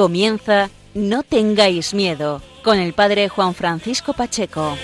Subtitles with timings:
[0.00, 4.78] Comienza No tengáis miedo con el padre Juan Francisco Pacheco.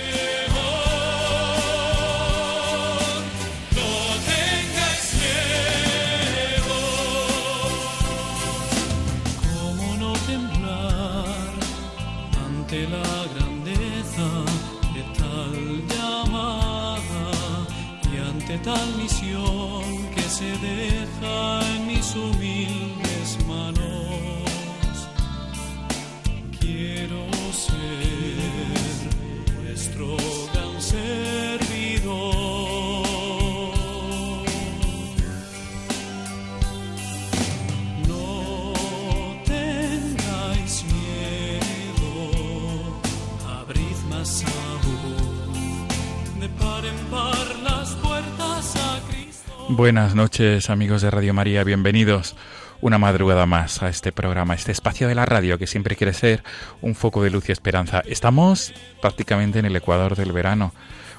[49.77, 52.35] Buenas noches amigos de Radio María, bienvenidos
[52.81, 56.43] una madrugada más a este programa, este espacio de la radio que siempre quiere ser
[56.81, 58.01] un foco de luz y esperanza.
[58.07, 60.73] Estamos prácticamente en el ecuador del verano.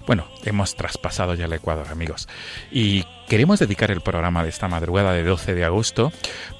[0.08, 2.28] Bueno, hemos traspasado ya el Ecuador, amigos.
[2.72, 6.10] Y queremos dedicar el programa de esta madrugada de 12 de agosto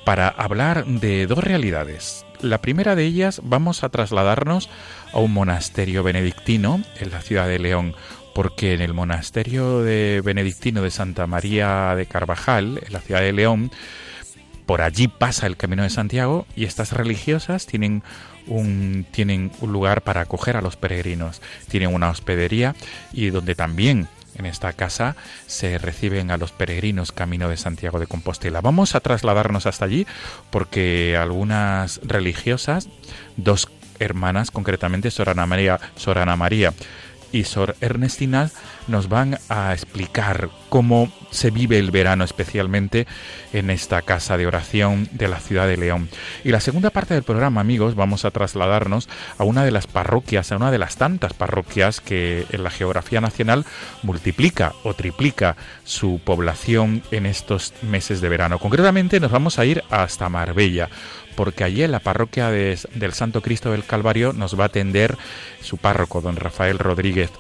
[0.05, 2.25] para hablar de dos realidades.
[2.41, 4.71] La primera de ellas, vamos a trasladarnos
[5.13, 7.97] a un monasterio benedictino en la ciudad de León,
[8.35, 13.33] porque en el monasterio de benedictino de Santa María de Carvajal, en la ciudad de
[13.33, 13.71] León,
[14.67, 18.03] por allí pasa el Camino de Santiago y estas religiosas tienen
[18.47, 22.75] un, tienen un lugar para acoger a los peregrinos, tienen una hospedería
[23.13, 25.17] y donde también en esta casa
[25.47, 28.61] se reciben a los peregrinos Camino de Santiago de Compostela.
[28.61, 30.07] Vamos a trasladarnos hasta allí
[30.51, 32.89] porque algunas religiosas,
[33.37, 36.73] dos hermanas concretamente, Sor Ana María, Sor Ana María
[37.33, 38.51] y Sor Ernestina
[38.87, 43.07] nos van a explicar cómo se vive el verano especialmente
[43.53, 46.09] en esta casa de oración de la ciudad de León.
[46.45, 50.53] Y la segunda parte del programa, amigos, vamos a trasladarnos a una de las parroquias,
[50.53, 53.65] a una de las tantas parroquias que en la geografía nacional
[54.03, 58.59] multiplica o triplica su población en estos meses de verano.
[58.59, 60.89] Concretamente nos vamos a ir hasta Marbella
[61.39, 65.17] porque allí en la parroquia de, del Santo Cristo del Calvario nos va a atender
[65.63, 67.31] su párroco, don Rafael Rodríguez.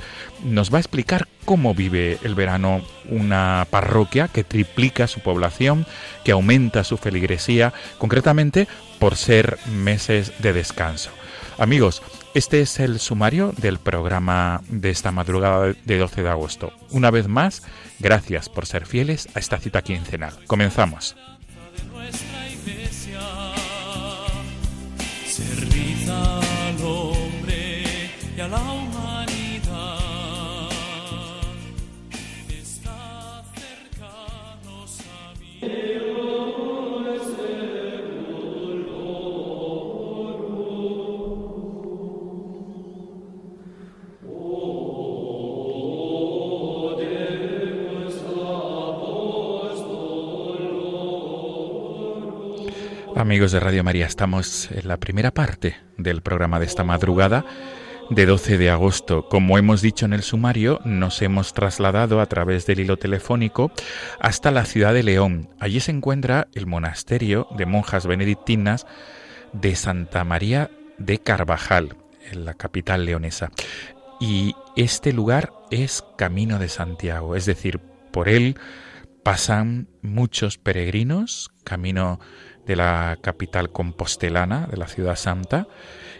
[0.45, 5.85] Nos va a explicar cómo vive el verano una parroquia que triplica su población,
[6.23, 8.69] que aumenta su feligresía, concretamente
[9.01, 11.11] por ser meses de descanso.
[11.59, 12.01] Amigos,
[12.35, 16.73] este es el sumario del programa de esta madrugada de 12 de agosto.
[16.91, 17.65] Una vez más,
[17.99, 20.35] gracias por ser fieles a esta cita quincenal.
[20.47, 21.17] Comenzamos.
[53.29, 57.45] Amigos de Radio María, estamos en la primera parte del programa de esta madrugada
[58.09, 59.29] de 12 de agosto.
[59.29, 63.71] Como hemos dicho en el sumario, nos hemos trasladado a través del hilo telefónico
[64.19, 65.51] hasta la ciudad de León.
[65.61, 68.87] Allí se encuentra el monasterio de monjas benedictinas
[69.53, 71.99] de Santa María de Carvajal,
[72.33, 73.51] en la capital leonesa.
[74.21, 77.79] Y este lugar es Camino de Santiago, es decir,
[78.11, 78.57] por él
[79.23, 82.21] pasan muchos peregrinos, camino
[82.69, 85.67] de la capital compostelana, de la ciudad santa,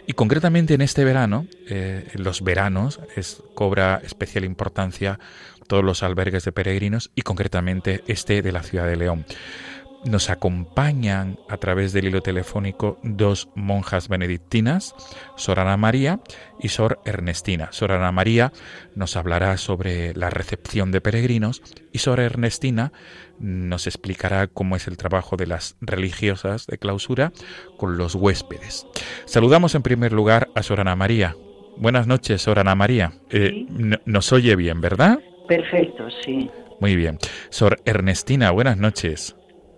[0.07, 5.19] y concretamente en este verano, eh, los veranos, es, cobra especial importancia
[5.67, 9.25] todos los albergues de peregrinos y concretamente este de la ciudad de León.
[10.05, 14.95] Nos acompañan a través del hilo telefónico dos monjas benedictinas,
[15.35, 16.21] Sor Ana María
[16.59, 17.67] y Sor Ernestina.
[17.71, 18.51] Sor Ana María
[18.95, 21.61] nos hablará sobre la recepción de peregrinos
[21.91, 22.93] y Sor Ernestina
[23.39, 27.31] nos explicará cómo es el trabajo de las religiosas de clausura
[27.77, 28.87] con los huéspedes.
[29.25, 31.35] Saludamos en primer lugar a Sor Ana María.
[31.77, 33.13] Buenas noches, Sor Ana María.
[33.29, 33.65] Eh,
[34.05, 35.19] nos oye bien, ¿verdad?
[35.47, 36.49] Perfecto, sí.
[36.79, 37.17] Muy bien.
[37.49, 39.35] Sor Ernestina, buenas noches.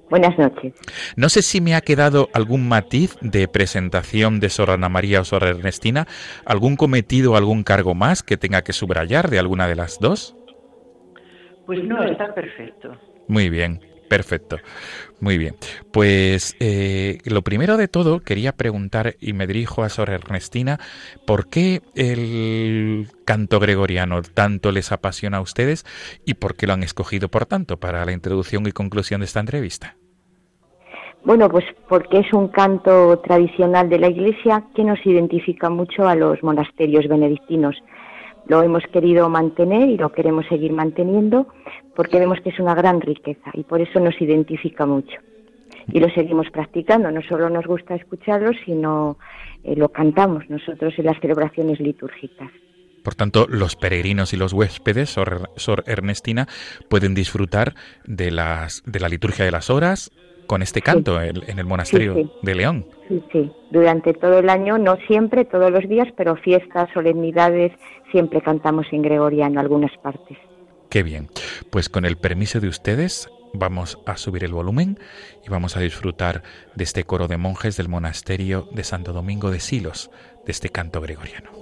[0.10, 0.74] Buenas noches.
[1.16, 5.24] No sé si me ha quedado algún matiz de presentación de Sor Ana María o
[5.24, 6.06] Sor Ernestina,
[6.46, 10.36] algún cometido o algún cargo más que tenga que subrayar de alguna de las dos.
[11.66, 12.98] Pues no, está perfecto.
[13.32, 13.80] Muy bien.
[14.10, 14.58] Perfecto.
[15.22, 15.56] Muy bien.
[15.94, 20.82] Pues eh, lo primero de todo quería preguntar, y me dirijo a Sor Ernestina,
[21.26, 25.86] ¿por qué el canto gregoriano tanto les apasiona a ustedes
[26.26, 29.40] y por qué lo han escogido, por tanto, para la introducción y conclusión de esta
[29.40, 29.96] entrevista?
[31.24, 36.16] Bueno, pues porque es un canto tradicional de la Iglesia que nos identifica mucho a
[36.16, 37.82] los monasterios benedictinos.
[38.48, 41.48] Lo hemos querido mantener y lo queremos seguir manteniendo
[41.96, 45.20] porque vemos que es una gran riqueza y por eso nos identifica mucho.
[45.92, 49.18] Y lo seguimos practicando, no solo nos gusta escucharlo, sino
[49.64, 52.52] eh, lo cantamos nosotros en las celebraciones litúrgicas.
[53.04, 56.48] Por tanto, los peregrinos y los huéspedes, Sor, Ernestina,
[56.88, 57.74] pueden disfrutar
[58.06, 60.12] de, las, de la liturgia de las horas
[60.46, 62.86] con este canto en el monasterio de León.
[63.08, 67.72] Sí, sí, durante todo el año, no siempre, todos los días, pero fiestas, solemnidades,
[68.12, 70.38] siempre cantamos en gregoriano algunas partes.
[70.90, 71.30] Qué bien.
[71.70, 75.00] Pues con el permiso de ustedes vamos a subir el volumen
[75.46, 76.44] y vamos a disfrutar
[76.76, 80.12] de este coro de monjes del monasterio de Santo Domingo de Silos,
[80.46, 81.61] de este canto gregoriano.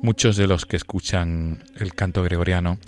[0.00, 2.78] Muchos de los que escuchan el canto gregoriano,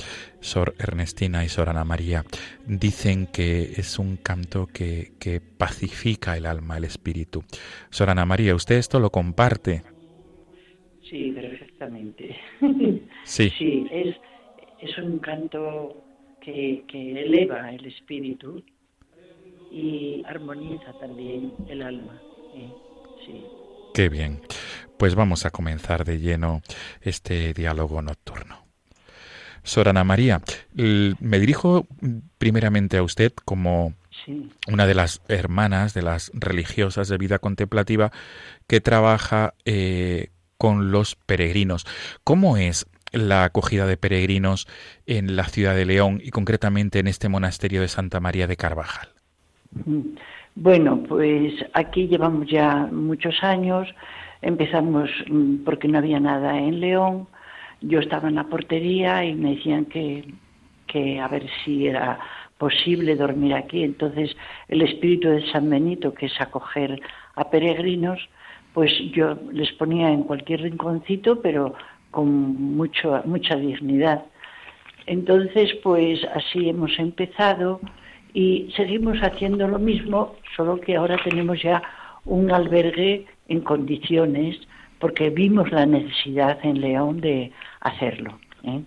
[0.41, 2.25] Sor Ernestina y Sor Ana María,
[2.67, 7.43] dicen que es un canto que, pacifica el alma, el espíritu.
[7.91, 9.83] Sor Ana María, ¿usted esto lo comparte?
[11.03, 12.37] Sí, perfectamente.
[13.25, 13.51] Sí.
[13.59, 14.17] Sí, es,
[14.81, 16.05] es un canto
[16.41, 18.63] que, que eleva el espíritu
[19.71, 22.21] y armoniza también el alma.
[23.27, 23.45] Sí.
[23.95, 24.41] Qué bien.
[25.01, 26.61] Pues vamos a comenzar de lleno
[27.01, 28.67] este diálogo nocturno.
[29.63, 30.43] Sorana María,
[30.75, 31.87] me dirijo
[32.37, 33.95] primeramente a usted como
[34.69, 38.13] una de las hermanas, de las religiosas de vida contemplativa
[38.67, 41.87] que trabaja eh, con los peregrinos.
[42.23, 44.69] ¿Cómo es la acogida de peregrinos
[45.07, 49.09] en la ciudad de León y concretamente en este monasterio de Santa María de Carvajal?
[50.57, 53.89] Bueno, pues aquí llevamos ya muchos años
[54.43, 57.29] Empezamos mm, porque no había nada en León.
[57.81, 60.25] Yo estaba en la portería y me decían que,
[60.87, 62.19] que a ver si era
[62.59, 63.83] posible dormir aquí.
[63.83, 64.37] Entonces,
[64.69, 67.01] el espíritu de San Benito, que es acoger
[67.35, 68.29] a peregrinos,
[68.75, 71.75] pues yo les ponía en cualquier rinconcito, pero
[72.11, 72.29] con
[72.77, 74.25] mucho, mucha dignidad.
[75.07, 77.81] Entonces, pues así hemos empezado
[78.33, 81.83] y seguimos haciendo lo mismo, solo que ahora tenemos ya
[82.25, 84.57] un albergue en condiciones
[84.99, 88.39] porque vimos la necesidad en León de hacerlo.
[88.65, 88.83] ¿eh?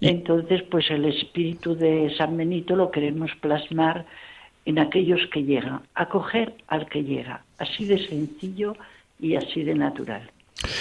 [0.00, 4.04] Entonces, pues el espíritu de San Benito lo queremos plasmar
[4.66, 8.76] en aquellos que llegan, acoger al que llega, así de sencillo
[9.18, 10.30] y así de natural.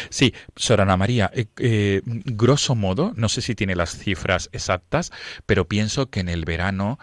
[0.09, 5.11] Sí, Sorana María, eh, eh, grosso modo, no sé si tiene las cifras exactas,
[5.45, 6.97] pero pienso que en el verano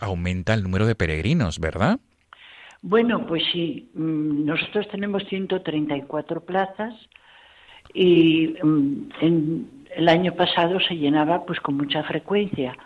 [0.00, 2.00] aumenta el número de peregrinos, ¿verdad?
[2.82, 6.94] Bueno, pues sí, mm, nosotros tenemos 134 plazas
[7.92, 12.76] y mm, en el año pasado se llenaba pues con mucha frecuencia,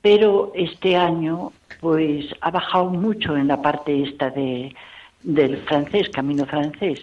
[0.00, 4.74] pero este año pues ha bajado mucho en la parte esta de,
[5.22, 7.00] del francés, camino francés.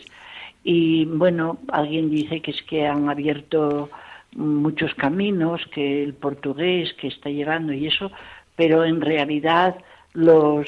[0.63, 3.89] Y bueno, alguien dice que es que han abierto
[4.35, 8.11] muchos caminos, que el portugués que está llegando y eso,
[8.55, 9.75] pero en realidad
[10.13, 10.67] los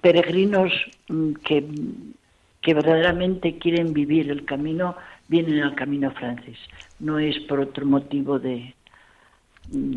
[0.00, 0.72] peregrinos
[1.08, 1.64] mm, que,
[2.60, 4.96] que verdaderamente quieren vivir el camino
[5.28, 6.58] vienen al camino francés.
[6.98, 8.74] No es por otro motivo de,
[9.70, 9.94] mm,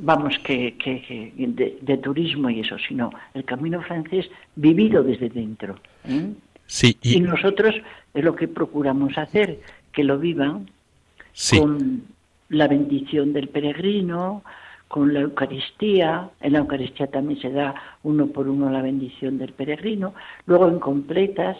[0.00, 5.78] vamos, que, que, de, turismo y eso, sino el camino francés vivido desde dentro.
[6.04, 6.32] ¿eh?
[6.66, 7.20] Sí, y...
[7.20, 7.74] nosotros
[8.14, 9.60] es lo que procuramos hacer,
[9.92, 10.68] que lo vivan
[11.56, 12.02] con
[12.48, 14.42] la bendición del peregrino,
[14.88, 16.30] con la Eucaristía.
[16.40, 20.14] En la Eucaristía también se da uno por uno la bendición del peregrino.
[20.46, 21.56] Luego en completas,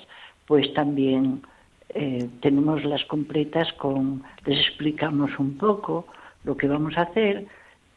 [0.47, 1.43] pues también
[1.91, 6.07] eh, tenemos las completas con, les explicamos un poco
[6.45, 7.47] Lo que vamos a hacer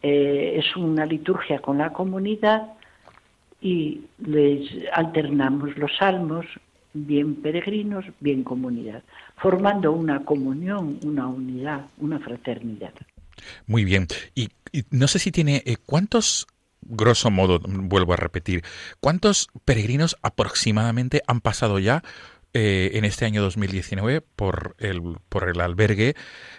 [0.02, 2.74] eh, es una liturgia con la comunidad
[3.62, 6.46] y les alternamos los salmos,
[6.94, 9.04] bien peregrinos, bien comunidad,
[9.36, 12.94] formando una comunión, una unidad, una fraternidad.
[13.68, 14.08] Muy bien.
[14.36, 14.50] Y,
[14.92, 16.48] no sé si tiene eh, cuántos
[16.82, 18.64] grosso modo, vuelvo a repetir,
[19.00, 22.04] ¿cuántos peregrinos aproximadamente han pasado ya
[22.54, 26.16] eh, en este año 2019 por el, por el albergue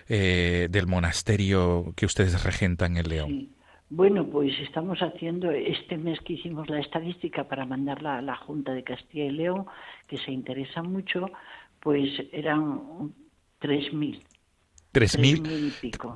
[0.08, 3.48] eh, del monasterio que ustedes regentan en León?
[3.88, 8.72] Bueno, pues estamos haciendo este mes que hicimos la estadística para mandarla a la Junta
[8.72, 9.66] de Castilla y León,
[10.06, 11.26] que se interesa mucho,
[11.80, 13.12] pues eran
[13.60, 14.22] 3.000.
[14.92, 15.72] Tres mil,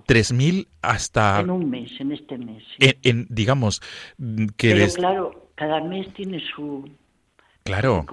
[0.07, 1.41] tres mil hasta...
[1.41, 2.65] En un mes, en este mes.
[2.79, 3.81] En, digamos,
[4.19, 4.73] mm, que...
[4.73, 6.89] Pero claro, cada mes tiene su...
[7.63, 8.05] Claro.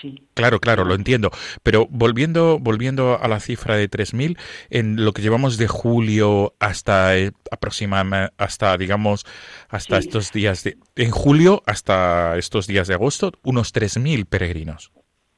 [0.00, 0.26] Sí.
[0.34, 1.30] Claro, claro, lo entiendo.
[1.62, 4.36] Pero volviendo, volviendo a la cifra de 3.000,
[4.68, 9.24] en lo que llevamos de julio hasta eh, aproximadamente, hasta, digamos,
[9.68, 10.76] hasta estos días de...
[10.96, 14.92] En julio hasta estos días de agosto, unos 3.000 peregrinos.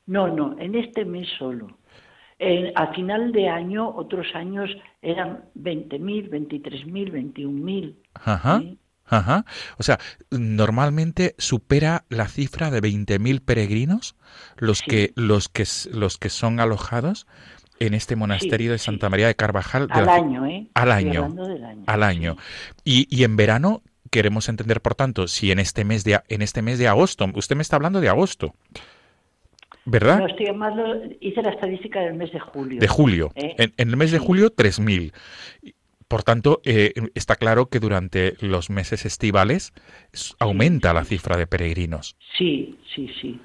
[0.06, 1.78] No, no, en este mes solo
[2.75, 4.70] a final de año, otros años
[5.00, 7.94] eran 20.000, 23.000, 21.000.
[8.14, 8.62] Ajá.
[9.06, 9.44] Ajá.
[9.78, 9.99] O sea,
[10.30, 14.16] normalmente supera la cifra de 20.000 peregrinos
[14.56, 17.26] los que los que los que son alojados
[17.78, 19.88] en este monasterio de Santa María de Carvajal.
[19.90, 20.68] al año, ¿eh?
[20.75, 21.34] Al año.
[21.87, 22.37] Al año.
[22.84, 26.62] Y, y en verano queremos entender, por tanto, si en este mes de en este
[26.62, 28.54] mes de agosto, usted me está hablando de agosto.
[29.85, 30.21] ¿Verdad?
[30.21, 30.47] No, estoy
[31.21, 32.81] hice la estadística del mes de julio.
[32.81, 33.31] De julio.
[33.35, 33.57] ¿Eh?
[33.59, 35.12] En, el mes de julio, 3.000.
[36.07, 39.73] Por tanto, eh, está claro que durante los meses estivales
[40.39, 42.17] aumenta la cifra de peregrinos.
[42.37, 43.41] Sí, sí, sí.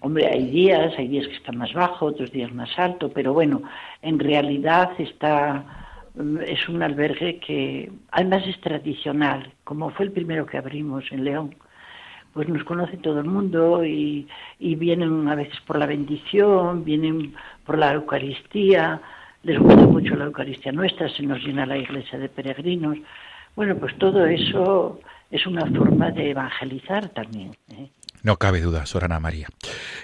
[0.00, 3.62] Hombre, hay días, hay días que está más bajo, otros días más alto, pero bueno,
[4.02, 5.64] en realidad está
[6.14, 11.24] mm, es un albergue que además es tradicional, como fue el primero que abrimos en
[11.24, 11.54] León
[12.32, 14.26] pues nos conoce todo el mundo y,
[14.58, 17.34] vienen a veces por la bendición, vienen
[17.64, 19.00] por la Eucaristía,
[19.42, 22.98] les gusta mucho la Eucaristía nuestra, se nos llena la iglesia de peregrinos.
[23.56, 27.56] Bueno, pues todo eso es una forma de evangelizar también.
[27.72, 27.90] ¿eh?
[28.22, 29.48] No cabe duda, Sorana María.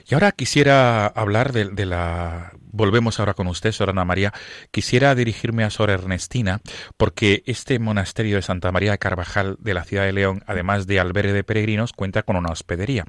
[0.09, 2.53] Y ahora quisiera hablar de, la...
[2.77, 4.33] Volvemos ahora con usted, Sorana María.
[4.71, 6.61] Quisiera dirigirme a Sor Ernestina,
[6.99, 11.01] porque este monasterio de Santa María de Carvajal de la ciudad de León, además de
[11.01, 13.05] albergue de peregrinos, cuenta con una hospedería.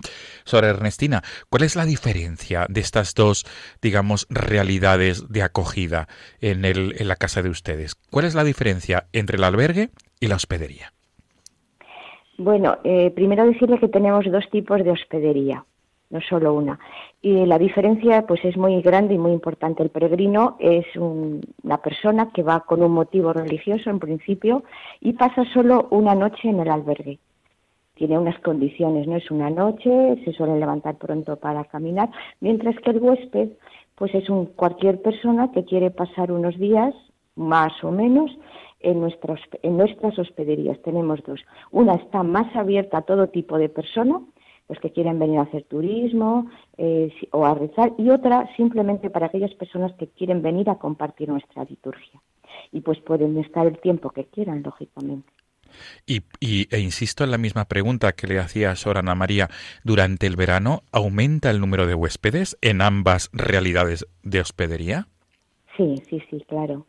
[0.45, 3.45] Sor Ernestina, ¿cuál es la diferencia de estas dos,
[3.81, 6.07] digamos, realidades de acogida
[6.39, 6.61] en
[7.05, 7.95] la casa de ustedes?
[8.09, 9.89] ¿Cuál es la diferencia entre el albergue
[10.21, 10.93] y la hospedería?
[12.37, 15.65] Bueno, eh, primero decirle que tenemos dos tipos de hospedería,
[16.09, 16.79] no solo una.
[17.21, 19.83] Y la diferencia pues es muy grande y muy importante.
[19.83, 24.63] El peregrino es una persona que va con un motivo religioso en principio
[25.01, 27.19] y pasa solo una noche en el albergue.
[27.95, 32.09] Tiene unas condiciones, no es una noche, se suele levantar pronto para caminar,
[32.39, 33.49] mientras que el huésped
[33.95, 36.93] pues es un cualquier persona que quiere pasar unos días
[37.35, 38.29] más o menos
[38.79, 40.79] en, nuestras, en nuestras hospederías.
[40.83, 41.39] Tenemos dos.
[41.71, 44.21] Una está más abierta a todo tipo de personas,
[44.69, 49.27] los que quieren venir a hacer turismo eh, o a rezar, y otra simplemente para
[49.27, 52.21] aquellas personas que quieren venir a compartir nuestra liturgia.
[52.71, 55.31] Y pues pueden estar el tiempo que quieran, lógicamente.
[56.05, 59.49] Y, e insisto en la misma pregunta que le hacía Sor Ana María,
[59.83, 65.07] ¿durante el verano aumenta el número de huéspedes en ambas realidades de hospedería?
[65.75, 66.85] Sí, sí, sí, claro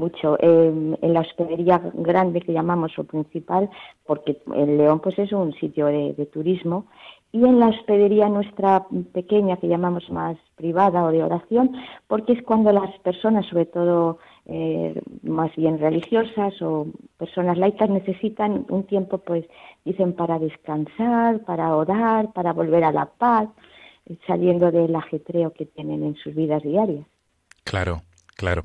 [0.00, 3.70] mucho en la hospedería grande que llamamos o principal,
[4.06, 6.86] porque el León pues es un sitio de, turismo,
[7.32, 11.70] y en la hospedería nuestra pequeña que llamamos más privada o de oración,
[12.08, 16.88] porque es cuando las personas, sobre todo eh, más bien religiosas o
[17.18, 19.44] personas laicas, necesitan un tiempo, pues
[19.84, 23.48] dicen, para descansar, para orar, para volver a la paz,
[24.26, 27.06] saliendo del ajetreo que tienen en sus vidas diarias.
[27.64, 28.02] Claro,
[28.36, 28.64] claro.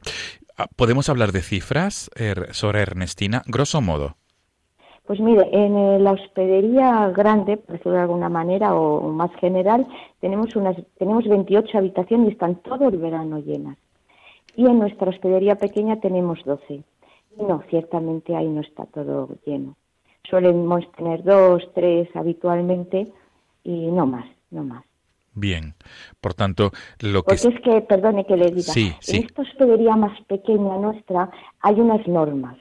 [0.58, 2.10] Ah, ¿Podemos hablar de cifras,
[2.52, 3.42] sobre Ernestina?
[3.46, 4.16] Grosso modo.
[5.06, 9.86] Pues mire, en eh, la hospedería grande, por decirlo de alguna manera, o más general,
[10.20, 13.78] tenemos, unas, tenemos 28 habitaciones y están todo el verano llenas.
[14.56, 16.74] Y en nuestra hospedería pequeña tenemos 12.
[16.74, 16.84] Y
[17.44, 19.76] no, ciertamente ahí no está todo lleno.
[20.28, 23.08] Solemos tener dos, tres habitualmente
[23.64, 24.86] y no más, no más.
[25.36, 25.76] Bien,
[26.22, 27.36] por tanto, lo que...
[27.36, 31.30] Porque es que, perdone que le diga, en esta hospedería más pequeña nuestra
[31.62, 32.58] hay unas normas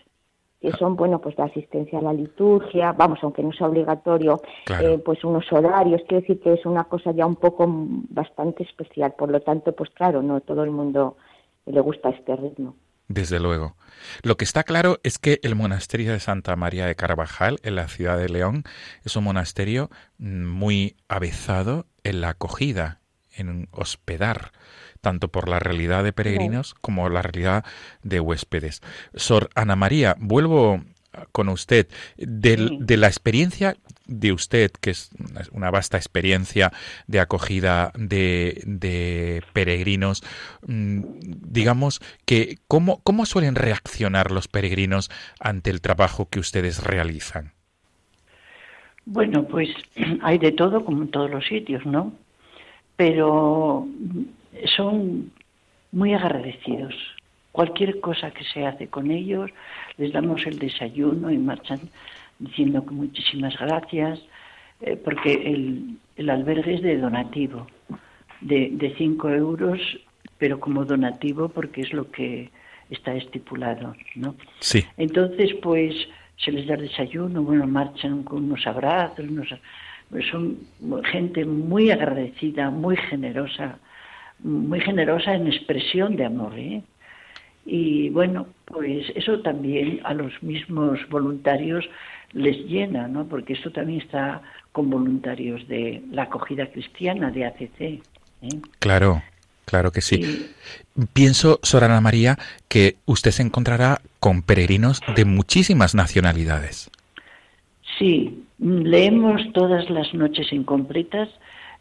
[0.60, 4.40] que son, bueno, pues la asistencia a la liturgia, vamos, aunque no sea obligatorio,
[4.80, 9.12] eh, pues unos horarios, quiere decir que es una cosa ya un poco bastante especial,
[9.12, 11.18] por lo tanto, pues claro, no todo el mundo
[11.66, 12.76] le gusta este ritmo.
[13.08, 13.76] Desde luego.
[14.22, 17.88] Lo que está claro es que el monasterio de Santa María de Carvajal, en la
[17.88, 18.64] ciudad de León,
[19.04, 23.00] es un monasterio mm, muy avezado en la acogida,
[23.32, 24.52] en hospedar,
[25.00, 27.64] tanto por la realidad de peregrinos como la realidad
[28.02, 28.80] de huéspedes.
[29.14, 30.82] Sor Ana María, vuelvo
[31.32, 35.10] con usted de la experiencia de usted, que es
[35.52, 36.72] una vasta experiencia
[37.06, 40.22] de acogida de, peregrinos,
[40.66, 41.02] mm,
[41.48, 47.52] digamos que ¿cómo, ¿cómo suelen reaccionar los peregrinos ante el trabajo que ustedes realizan?
[49.06, 49.68] Bueno, pues
[50.22, 52.12] hay de todo, como en todos los sitios, ¿no?
[52.96, 53.86] Pero
[54.76, 55.32] son
[55.92, 56.94] muy agradecidos.
[57.52, 59.50] Cualquier cosa que se hace con ellos,
[59.96, 61.80] les damos el desayuno y marchan
[62.38, 64.20] diciendo que muchísimas gracias,
[64.80, 67.66] eh, porque el, el, albergue es de donativo,
[68.40, 69.80] de, de cinco euros,
[70.38, 72.50] pero como donativo porque es lo que
[72.90, 74.34] está estipulado, ¿no?
[74.60, 74.84] Sí.
[74.96, 75.94] Entonces, pues
[76.36, 79.26] se les da el desayuno, bueno, marchan con unos abrazos,
[80.30, 80.58] son
[81.10, 83.78] gente muy agradecida, muy generosa,
[84.40, 86.82] muy generosa en expresión de amor, ¿eh?
[87.66, 91.88] Y bueno, pues eso también a los mismos voluntarios
[92.34, 93.26] les llena, ¿no?
[93.26, 97.80] Porque esto también está con voluntarios de la acogida cristiana de ACC.
[97.80, 98.00] ¿eh?
[98.80, 99.22] Claro,
[99.64, 100.50] claro que sí.
[101.12, 102.36] Pienso, Sorana María,
[102.68, 106.90] que usted se encontrará con peregrinos de muchísimas nacionalidades.
[107.98, 111.28] Sí, leemos todas las noches incompletas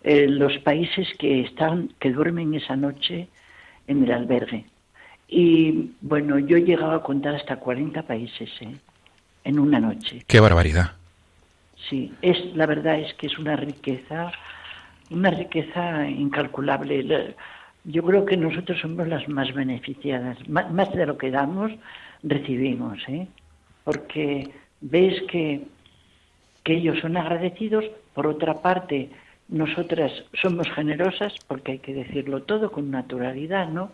[0.04, 3.30] eh, los países que están, que duermen esa noche
[3.88, 4.66] en el albergue.
[5.30, 8.76] Y bueno, yo he llegado a contar hasta 40 países ¿eh?
[9.44, 10.24] En una noche.
[10.28, 10.94] ¡Qué barbaridad!
[11.90, 14.32] Sí, es, la verdad es que es una riqueza,
[15.10, 17.36] una riqueza incalculable.
[17.84, 20.38] Yo creo que nosotros somos las más beneficiadas.
[20.48, 21.72] Más de lo que damos,
[22.24, 23.28] recibimos, ¿eh?
[23.84, 25.68] Porque ves que,
[26.64, 29.10] que ellos son agradecidos, por otra parte,
[29.50, 33.92] nosotras somos generosas, porque hay que decirlo todo con naturalidad, ¿no?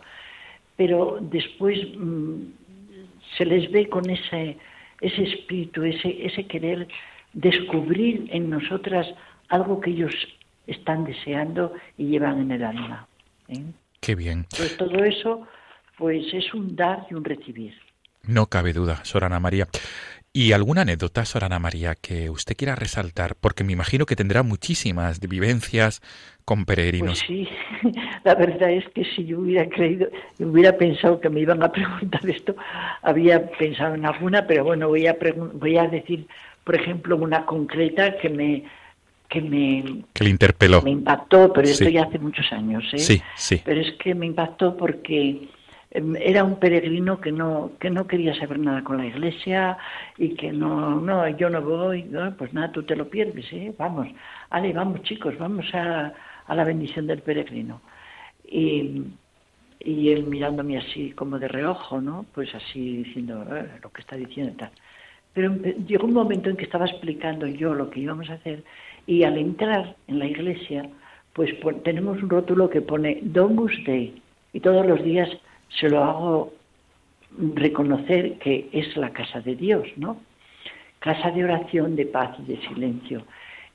[0.80, 2.36] pero después mm,
[3.38, 4.56] se les ve con ese,
[5.02, 6.88] ese espíritu, ese, ese querer
[7.34, 9.08] descubrir en nosotras
[9.50, 10.14] algo que ellos
[10.68, 13.08] están deseando y llevan en el alma.
[13.48, 13.64] ¿eh?
[14.00, 14.46] Qué bien.
[14.56, 15.48] Pues todo eso,
[15.98, 17.74] pues es un dar y un recibir.
[18.24, 19.68] No cabe duda, Sorana María.
[20.32, 23.36] ¿Y alguna anécdota, Sorana María, que usted quiera resaltar?
[23.36, 26.02] Porque me imagino que tendrá muchísimas vivencias
[26.46, 27.24] con peregrinos.
[27.26, 27.50] Pues sí,
[28.24, 30.08] la verdad es que si yo hubiera creído,
[30.39, 32.56] hubiera pensado que me iban a preguntar esto,
[33.02, 35.18] había pensado en alguna, pero bueno, voy a,
[35.54, 36.28] voy a decir,
[36.63, 38.63] por ejemplo, una concreta que me
[39.30, 40.82] que me que le interpeló.
[40.82, 43.00] Me impactó, pero esto ya hace muchos años, ¿eh?
[43.00, 43.62] Sí, sí.
[43.63, 45.48] Pero es que me impactó porque
[45.91, 49.78] era un peregrino que no que no quería saber nada con la iglesia
[50.17, 52.04] y que no no yo no voy
[52.38, 53.73] pues nada tú te lo pierdes ¿eh?
[53.78, 54.08] vamos
[54.52, 56.13] ale vamos chicos vamos a,
[56.45, 57.82] a la bendición del peregrino.
[58.52, 59.04] Y,
[59.80, 64.15] y él mirándome así como de reojo no pues así diciendo eh, lo que está
[64.15, 64.71] diciendo tal
[65.34, 68.63] pero llegó un momento en que estaba explicando yo lo que íbamos a hacer
[69.08, 70.88] y al entrar en la iglesia
[71.34, 71.52] pues
[71.84, 74.21] tenemos un rótulo que pone Domus Dei
[74.54, 75.30] y todos los días
[75.69, 76.53] se lo hago
[77.38, 80.19] reconocer que es la casa de Dios, ¿no?
[80.99, 83.23] Casa de oración, de paz y de silencio.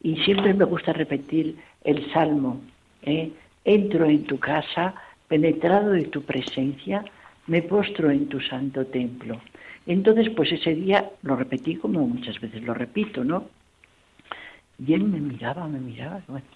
[0.02, 2.60] Y siempre me gusta repetir el salmo,
[3.02, 3.30] ¿eh?
[3.64, 4.94] entro en tu casa,
[5.28, 7.04] penetrado de tu presencia,
[7.46, 9.40] me postro en tu santo templo.
[9.86, 13.44] Entonces, pues ese día lo repetí como muchas veces lo repito, ¿no?
[14.84, 16.46] Y él me miraba, me miraba, bueno,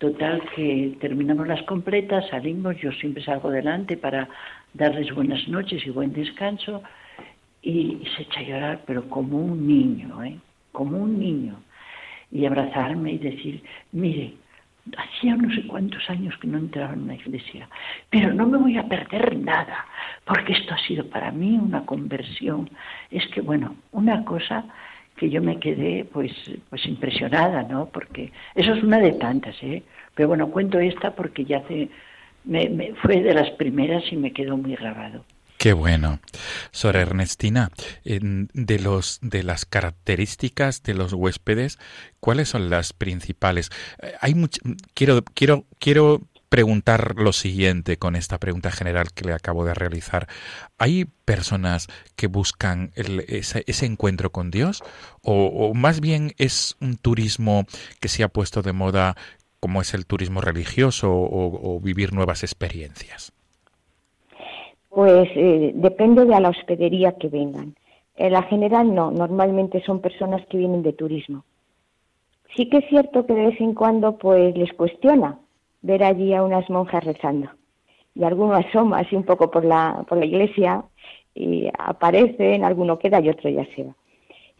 [0.00, 4.30] Total que terminamos las completas, salimos, yo siempre salgo delante para
[4.74, 6.82] darles buenas noches y buen descanso
[7.62, 10.38] y, se echa a llorar, pero como un niño, ¿eh?
[10.72, 11.56] como un niño.
[12.32, 14.34] Y abrazarme y decir, mire,
[14.96, 17.68] hacía no sé cuántos años que no entraba en una iglesia,
[18.08, 19.86] pero no me voy a perder nada,
[20.24, 22.70] porque esto ha sido para mí una conversión.
[23.10, 24.64] Es que, bueno, una cosa
[25.16, 26.32] que yo me quedé pues
[26.70, 27.86] pues impresionada, ¿no?
[27.86, 29.82] Porque eso es una de tantas, ¿eh?
[30.14, 31.90] Pero bueno, cuento esta porque ya hace,
[32.44, 35.24] me, fue de las primeras y me quedó muy grabado.
[35.58, 36.20] Qué bueno.
[36.70, 37.68] Sor Ernestina,
[38.02, 41.78] de los de las características de los huéspedes,
[42.18, 43.68] ¿cuáles son las principales?
[44.02, 44.34] Eh, hay
[44.94, 50.28] quiero quiero quiero preguntar lo siguiente con esta pregunta general que le acabo de realizar.
[50.78, 54.82] ¿Hay personas que buscan ese, encuentro con Dios?
[55.22, 57.66] O, más bien es un turismo
[58.00, 59.16] que se ha puesto de moda
[59.60, 63.32] como es el turismo religioso o, vivir nuevas experiencias?
[64.88, 67.74] Pues eh, depende de la hospedería que vengan.
[68.16, 71.44] En la general no, normalmente son personas que vienen de turismo.
[72.56, 75.38] Sí que es cierto que de vez en cuando pues les cuestiona
[75.82, 77.50] ver allí a unas monjas rezando.
[78.14, 80.84] Y alguno asoma así un poco por la, por la iglesia
[81.34, 83.94] y aparecen, alguno queda y otro ya se va.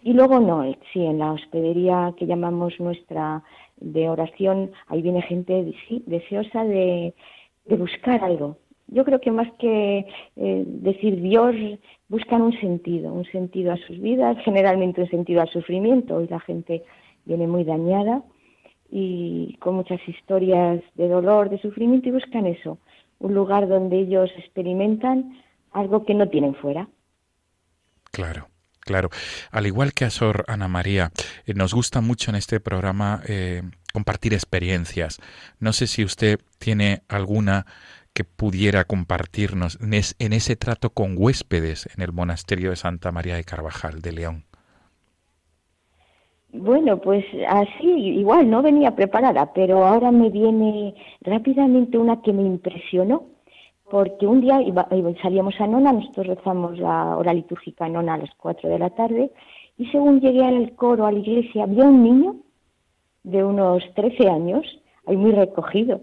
[0.02, 3.42] Y luego no, sí, en la hospedería que llamamos nuestra
[3.80, 7.14] de oración, ahí viene gente sí, deseosa de,
[7.66, 8.56] buscar algo,
[8.88, 11.54] yo creo que más que eh, decir Dios,
[12.08, 16.16] buscan un sentido, un sentido a sus vidas, generalmente un sentido al sufrimiento.
[16.16, 16.82] Hoy la gente
[17.24, 18.22] viene muy dañada
[18.90, 22.78] y con muchas historias de dolor, de sufrimiento y buscan eso,
[23.20, 25.40] un lugar donde ellos experimentan
[25.70, 26.88] algo que no tienen fuera.
[28.10, 28.48] Claro.
[28.90, 29.10] Claro,
[29.52, 31.12] al igual que a Sor Ana María,
[31.46, 35.20] eh, nos gusta mucho en este programa eh, compartir experiencias.
[35.60, 37.66] No sé si usted tiene alguna
[38.12, 43.44] que pudiera compartirnos en ese trato con huéspedes en el monasterio de Santa María de
[43.44, 44.44] Carvajal de León.
[46.52, 52.42] Bueno, pues así, igual no venía preparada, pero ahora me viene rápidamente una que me
[52.42, 53.26] impresionó,
[53.90, 54.60] porque un día
[55.20, 59.30] salíamos a Nona, nosotros rezamos la hora litúrgica Nona a las 4 de la tarde,
[59.76, 62.36] y según llegué al coro, a la iglesia, vi a un niño
[63.24, 64.64] de unos 13 años,
[65.06, 66.00] ahí muy recogido,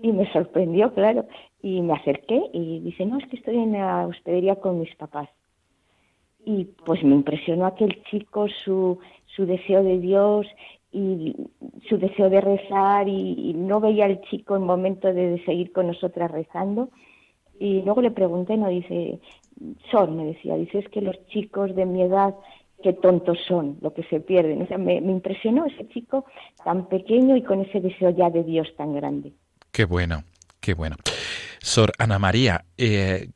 [0.00, 1.26] y me sorprendió, claro,
[1.62, 5.28] y me acerqué y dice, no, es que estoy en la hospedería con mis papás.
[6.44, 10.46] Y pues me impresionó aquel chico, su, su deseo de Dios
[10.92, 11.34] y
[11.88, 16.30] su deseo de rezar y, no veía al chico en momento de, seguir con nosotras
[16.30, 16.90] rezando.
[17.58, 19.20] Y luego le pregunté, no, dice,
[19.90, 22.34] Sor, me decía, dice, es que los chicos de mi edad
[22.82, 24.62] qué tontos son, lo que se pierden.
[24.62, 26.24] O sea, me, me impresionó ese chico
[26.64, 29.32] tan pequeño y con ese deseo ya de Dios tan grande.
[29.72, 30.22] Qué bueno,
[30.60, 30.96] qué bueno.
[31.60, 33.30] Sor Ana María, eh,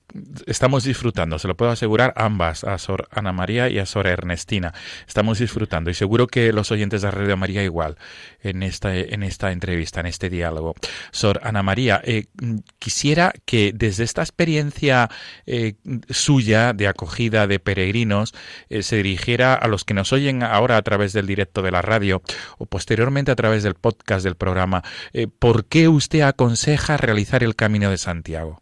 [0.47, 4.73] estamos disfrutando, se lo puedo asegurar ambas, a Sor Ana María y a Sor Ernestina.
[5.09, 7.97] Estamos disfrutando y seguro que los oyentes de Radio María igual
[8.41, 10.75] en esta, en esta entrevista, en este diálogo.
[11.11, 12.27] Sor Ana María, eh,
[12.79, 15.11] quisiera que desde esta experiencia
[15.47, 15.75] eh,
[16.09, 18.35] suya de acogida de peregrinos
[18.81, 22.23] se dirigiera a los que nos oyen ahora a través del directo de la radio
[22.59, 24.85] o posteriormente a través del podcast del programa.
[25.41, 28.62] ¿Por qué usted aconseja realizar el Camino de Santiago?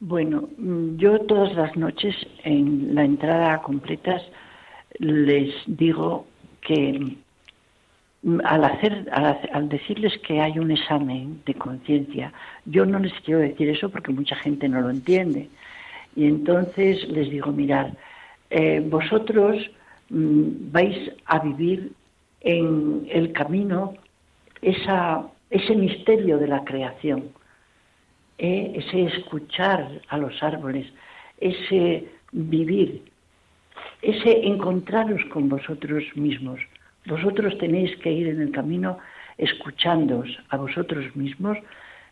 [0.00, 4.22] Bueno, mm, yo todas las noches en la entrada a completas
[4.98, 6.26] les digo
[6.60, 7.16] que
[8.22, 12.32] mm, al hacer al, decirles que hay un examen de conciencia,
[12.66, 15.48] yo no les quiero decir eso porque mucha gente no lo entiende.
[16.14, 17.88] Y entonces les digo, mirad,
[18.50, 19.56] eh, vosotros
[20.10, 21.92] mm, vais a vivir
[22.42, 23.94] en el camino
[24.62, 27.30] esa, ese misterio de la creación
[28.38, 28.72] ¿eh?
[28.74, 30.86] ese escuchar a los árboles,
[31.40, 33.02] ese vivir,
[34.02, 36.60] ese encontraros con vosotros mismos.
[37.06, 38.98] Vosotros tenéis que ir en el camino
[39.38, 41.58] escuchándoos a vosotros mismos,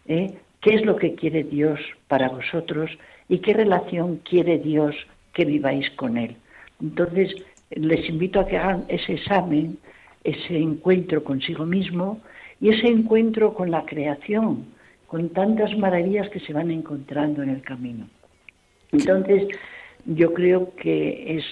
[0.06, 0.34] ¿eh?
[0.60, 2.90] qué es lo que quiere Dios para vosotros
[3.28, 4.94] y qué relación quiere Dios
[5.32, 6.36] que viváis con Él.
[6.80, 7.34] Entonces,
[7.70, 9.78] les invito a que hagan ese examen,
[10.22, 12.20] ese encuentro consigo mismo
[12.60, 14.66] y ese encuentro con la creación,
[15.14, 18.08] con tantas maravillas que se van encontrando en el camino.
[18.90, 19.46] Entonces,
[20.06, 21.44] yo creo que es,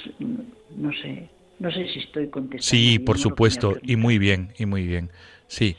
[0.77, 1.29] no sé,
[1.61, 2.64] no sé si estoy contestando.
[2.64, 5.11] Sí, por supuesto, y muy bien, y muy bien.
[5.46, 5.77] Sí.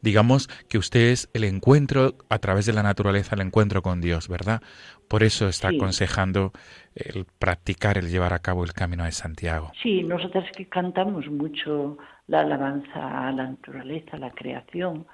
[0.00, 4.28] Digamos que usted es el encuentro a través de la naturaleza, el encuentro con Dios,
[4.28, 4.62] ¿verdad?
[5.06, 6.52] Por eso está aconsejando
[6.94, 9.72] el practicar, el llevar a cabo el camino de Santiago.
[9.82, 15.06] Sí, nosotras que cantamos mucho la alabanza a la naturaleza, a la creación,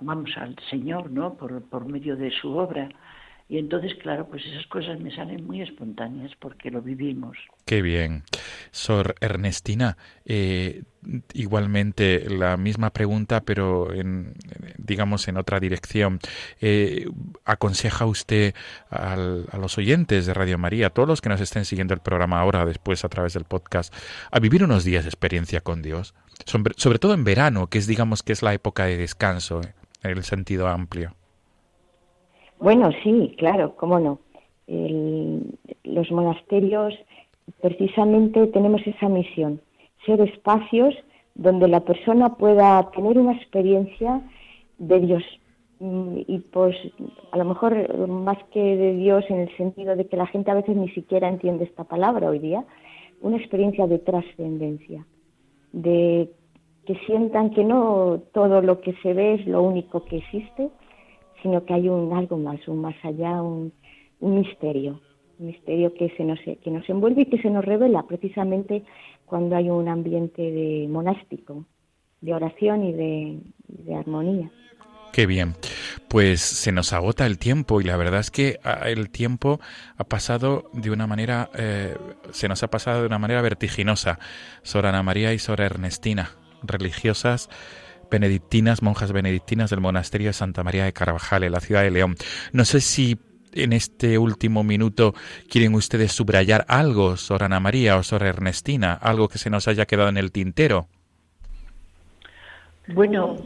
[0.00, 1.34] vamos, al Señor, ¿no?
[1.34, 2.88] Por, por medio de su obra.
[3.48, 7.36] Y entonces, claro, pues esas cosas me salen muy espontáneas porque lo vivimos.
[7.64, 8.24] Qué bien.
[8.72, 10.82] Sor Ernestina, eh,
[11.32, 14.34] igualmente la misma pregunta, pero en,
[14.78, 16.18] digamos en otra dirección.
[16.60, 17.08] Eh,
[17.44, 18.54] ¿Aconseja usted
[18.90, 22.40] a los oyentes de Radio María, a todos los que nos estén siguiendo el programa
[22.40, 23.94] ahora, después a través del podcast,
[24.32, 26.14] a vivir unos días de experiencia con Dios?
[26.44, 30.10] Sobre, todo en verano, que es digamos que es la época de descanso, eh, en
[30.10, 31.14] el sentido amplio.
[32.58, 34.18] Bueno, sí, claro, cómo no.
[35.84, 36.94] los monasterios
[37.60, 39.60] precisamente tenemos esa misión,
[40.04, 40.94] ser espacios
[41.34, 44.22] donde la persona pueda tener una experiencia
[44.78, 45.22] de Dios.
[45.78, 46.74] Mm, y pues
[47.32, 50.54] a lo mejor más que de Dios en el sentido de que la gente a
[50.54, 52.64] veces ni siquiera entiende esta palabra hoy día,
[53.20, 55.06] una experiencia de trascendencia,
[55.72, 56.30] de
[56.86, 60.70] que sientan que no todo lo que se ve es lo único que existe,
[61.46, 63.72] sino que hay un algo más, un más allá, un,
[64.18, 65.00] misterio,
[65.38, 68.82] un misterio que, se nos, que nos envuelve y que se nos revela precisamente
[69.26, 71.64] cuando hay un ambiente de monástico,
[72.20, 74.50] de oración y de armonía.
[75.12, 75.54] Qué bien.
[76.08, 79.60] Pues se nos agota el tiempo y la verdad es que ah, el tiempo
[79.96, 81.96] ha pasado de una manera, eh,
[82.32, 84.18] se nos ha pasado de una manera vertiginosa.
[84.62, 86.32] Sor Ana María y Sor Ernestina,
[86.64, 87.48] religiosas
[88.10, 92.16] benedictinas, monjas benedictinas del monasterio de Santa María de Carvajal, en la ciudad de León.
[92.52, 93.18] No sé si
[93.52, 95.14] en este último minuto
[95.48, 99.86] quieren ustedes subrayar algo, Sor Ana María o Sor Ernestina, algo que se nos haya
[99.86, 100.88] quedado en el tintero.
[102.88, 103.36] Bueno,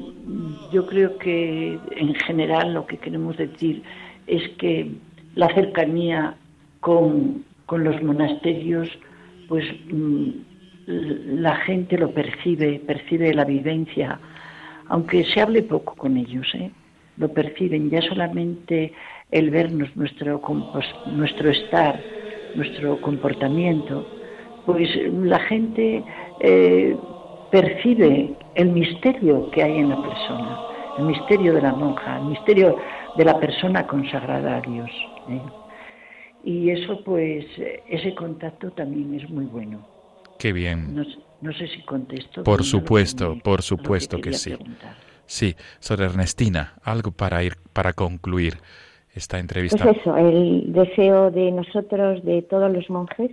[0.71, 3.83] yo creo que en general lo que queremos decir
[4.27, 4.91] es que
[5.35, 6.35] la cercanía
[6.81, 8.89] con, los monasterios,
[9.49, 10.29] pues mm,
[10.87, 14.19] la gente lo percibe, percibe la vivencia,
[14.91, 16.71] aunque se hable poco con ellos, ¿eh?
[17.17, 18.93] lo perciben, ya solamente
[19.31, 22.01] el vernos, nuestro, pues, nuestro estar,
[22.57, 24.05] nuestro comportamiento,
[24.67, 26.03] pues la gente
[26.41, 26.97] eh,
[27.53, 30.59] percibe el misterio que hay en la persona,
[30.99, 32.77] el misterio de la monja, el misterio
[33.17, 34.91] de la persona consagrada a Dios.
[35.29, 35.41] ¿eh?
[36.43, 37.47] Y eso, pues,
[37.89, 39.87] ese contacto también es muy bueno.
[40.39, 40.97] Qué bien.
[41.41, 42.43] No, sé si contesto.
[42.43, 44.57] Por supuesto, por supuesto que, sí.
[45.27, 48.59] Sí, Sor Ernestina, algo para ir, para concluir
[49.15, 49.85] esta entrevista.
[49.85, 53.31] Pues eso, el deseo de nosotros, de todos los monjes,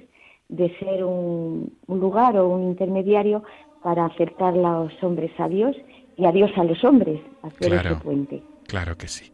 [0.48, 3.43] de ser un, un lugar o un intermediario
[3.84, 5.76] para acercar a los hombres a Dios
[6.17, 8.43] y a Dios a los hombres, hacer ese puente.
[8.67, 9.32] Claro que sí.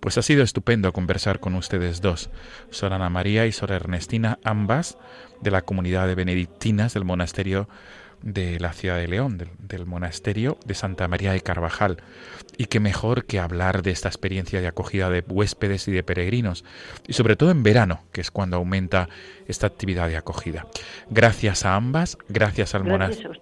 [0.00, 2.30] Pues ha sido estupendo conversar con ustedes dos,
[2.70, 4.98] Sor Ana María y Sor Ernestina, ambas
[5.40, 7.68] de la comunidad de benedictinas del monasterio
[8.22, 12.02] de la ciudad de León, del, monasterio de Santa María de Carvajal.
[12.56, 16.64] Y qué mejor que hablar de esta experiencia de acogida de huéspedes y de peregrinos,
[17.06, 19.08] y sobre todo en verano, que es cuando aumenta
[19.46, 20.66] esta actividad de acogida.
[21.10, 23.32] Gracias a ambas, gracias al monasterio.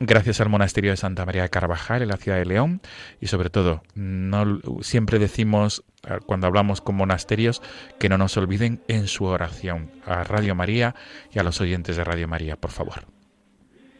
[0.00, 0.40] Gracias.
[0.40, 2.80] al monasterio de Santa María de Carvajal en la ciudad de León
[3.20, 5.84] y sobre todo, no, siempre decimos
[6.24, 7.62] cuando hablamos con monasterios
[7.98, 10.94] que no nos olviden en su oración a Radio María
[11.32, 13.17] y a los oyentes de Radio María, por favor.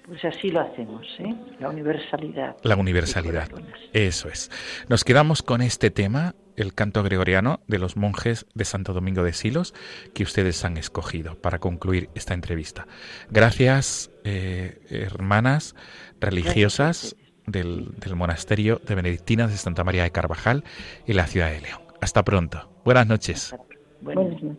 [0.09, 1.35] Pues así lo hacemos, ¿eh?
[1.61, 2.57] La universalidad.
[2.63, 3.49] La universalidad,
[3.93, 4.51] eso es.
[4.89, 9.35] Nos quedamos con este tema el canto gregoriano de los monjes de Santo Domingo de
[9.35, 9.75] Silos
[10.15, 12.87] que ustedes han escogido para concluir esta entrevista.
[13.31, 15.77] Gracias, eh, hermanas
[16.21, 17.15] religiosas
[17.47, 20.65] del, del, monasterio de Benedictinas de Santa María de Carvajal
[21.07, 21.83] en la ciudad de León.
[22.01, 22.71] Hasta pronto.
[22.83, 23.55] Buenas noches.
[24.01, 24.57] Buenas noches.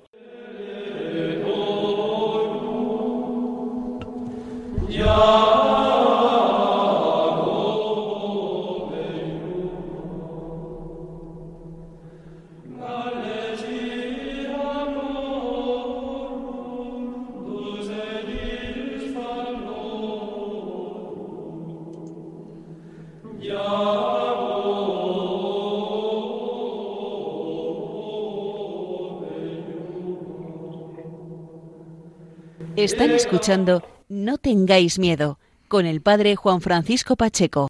[32.76, 37.68] Están escuchando No tengáis miedo con el padre Juan Francisco Pacheco.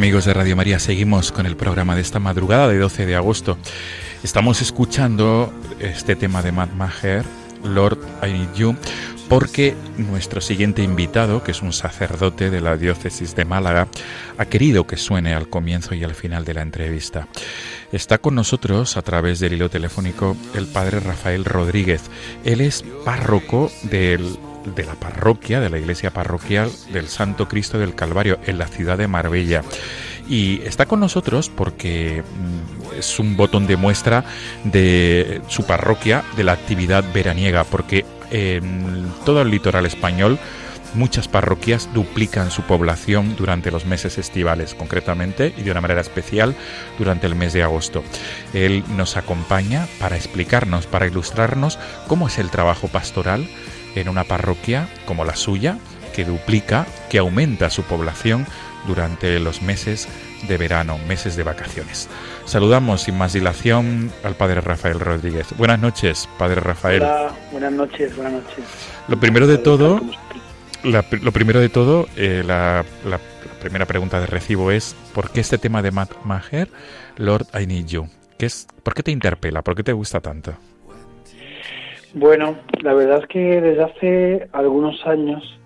[0.00, 3.58] Amigos de Radio María, seguimos con el programa de esta madrugada de 12 de agosto.
[4.22, 7.26] Estamos escuchando este tema de Matt Maher,
[7.64, 8.76] Lord I Need You,
[9.28, 13.88] porque nuestro siguiente invitado, que es un sacerdote de la diócesis de Málaga,
[14.38, 17.28] ha querido que suene al comienzo y al final de la entrevista.
[17.92, 22.04] Está con nosotros a través del hilo telefónico el padre Rafael Rodríguez.
[22.42, 27.94] Él es párroco del de la parroquia, de la iglesia parroquial del Santo Cristo del
[27.94, 29.62] Calvario en la ciudad de Marbella.
[30.28, 34.24] Y está con nosotros porque mm, es un botón de muestra
[34.64, 40.38] de su parroquia, de la actividad veraniega, porque en todo el litoral español
[40.94, 46.54] muchas parroquias duplican su población durante los meses estivales, concretamente y de una manera especial
[46.98, 48.02] durante el mes de agosto.
[48.54, 53.48] Él nos acompaña para explicarnos, para ilustrarnos cómo es el trabajo pastoral
[53.94, 55.78] en una parroquia como la suya,
[56.14, 58.46] que duplica, que aumenta su población
[58.86, 60.08] durante los meses
[60.48, 62.08] de verano, meses de vacaciones.
[62.44, 65.48] Saludamos sin más dilación al padre Rafael Rodríguez.
[65.56, 67.02] Buenas noches, padre Rafael.
[67.02, 68.64] Hola, buenas noches, buenas noches.
[69.08, 70.00] Lo primero de todo,
[70.82, 72.84] lo primero de todo, eh, la,
[73.60, 76.70] primera pregunta de recibo es ¿por qué este tema de Matt Maher,
[77.16, 78.08] Lord I Need You?
[78.38, 79.62] ¿Qué es, ¿Por qué te interpela?
[79.62, 80.54] ¿Por qué te gusta tanto?
[82.14, 85.60] Bueno, la verdad es que desde hace algunos años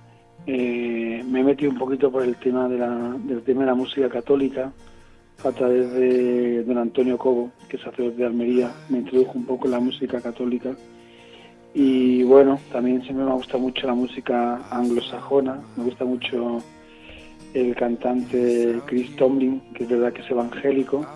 [0.47, 3.75] eh, me he metido un poquito por el tema de la, del tema de la
[3.75, 4.71] música católica
[5.43, 9.67] a través de don Antonio Cobo, que es sacerdote de Almería, me introdujo un poco
[9.67, 10.75] en la música católica.
[11.73, 16.63] Y bueno, también siempre me gusta mucho la música anglosajona, me gusta mucho
[17.55, 21.07] el cantante Chris Tomlin, que es verdad que es evangélico,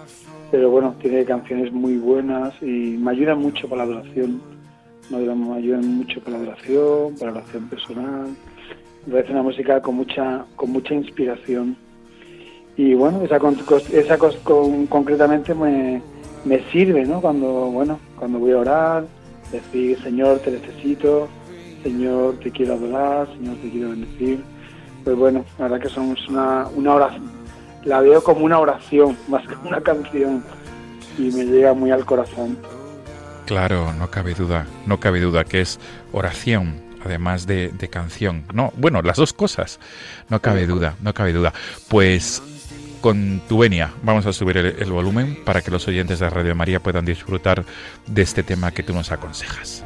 [0.51, 4.41] pero bueno, tiene canciones muy buenas y me ayudan mucho para la adoración,
[5.11, 8.29] me ayudan mucho para la adoración, para la oración personal,
[9.07, 11.77] me una música con mucha, con mucha inspiración.
[12.77, 13.39] Y bueno, esa,
[13.93, 16.03] esa con, concretamente me,
[16.45, 17.21] me sirve, ¿no?
[17.21, 19.07] Cuando, bueno, cuando voy a orar,
[19.51, 21.29] decir, Señor, te necesito,
[21.83, 24.41] Señor, te quiero adorar, Señor, te quiero bendecir.
[25.05, 27.31] Pues bueno, la verdad que somos una, una oración,
[27.85, 30.45] la veo como una oración, más que una canción,
[31.17, 32.59] y me llega muy al corazón.
[33.49, 35.81] Claro, no cabe duda, no cabe duda que es
[36.13, 38.45] oración, además de, canción.
[38.53, 39.81] No, bueno, las dos cosas.
[40.29, 41.55] No cabe duda, no cabe duda.
[41.89, 42.43] Pues
[43.01, 46.81] con tu venia vamos a subir el, volumen para que los oyentes de Radio María
[46.81, 47.65] puedan disfrutar
[48.07, 49.83] de este tema que tú nos aconsejas.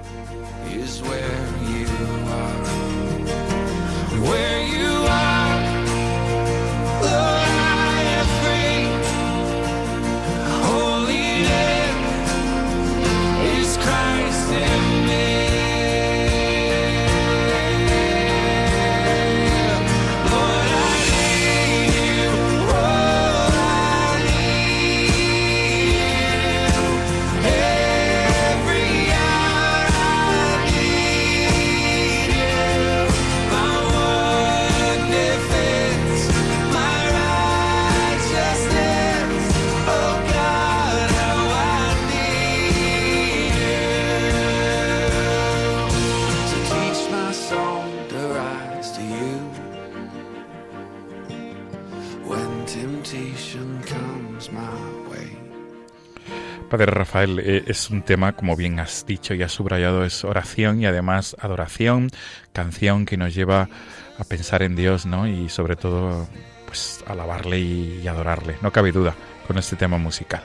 [56.73, 60.81] Padre Rafael, eh, es un tema, como bien has dicho y has subrayado, es oración
[60.81, 62.09] y además adoración,
[62.55, 63.69] canción que nos lleva
[64.17, 65.29] a pensar en Dios, ¿no?
[65.29, 66.27] Y sobre todo,
[66.65, 68.57] pues, alabarle y, adorarle.
[68.63, 69.15] No cabe duda
[69.47, 70.45] con este tema musical.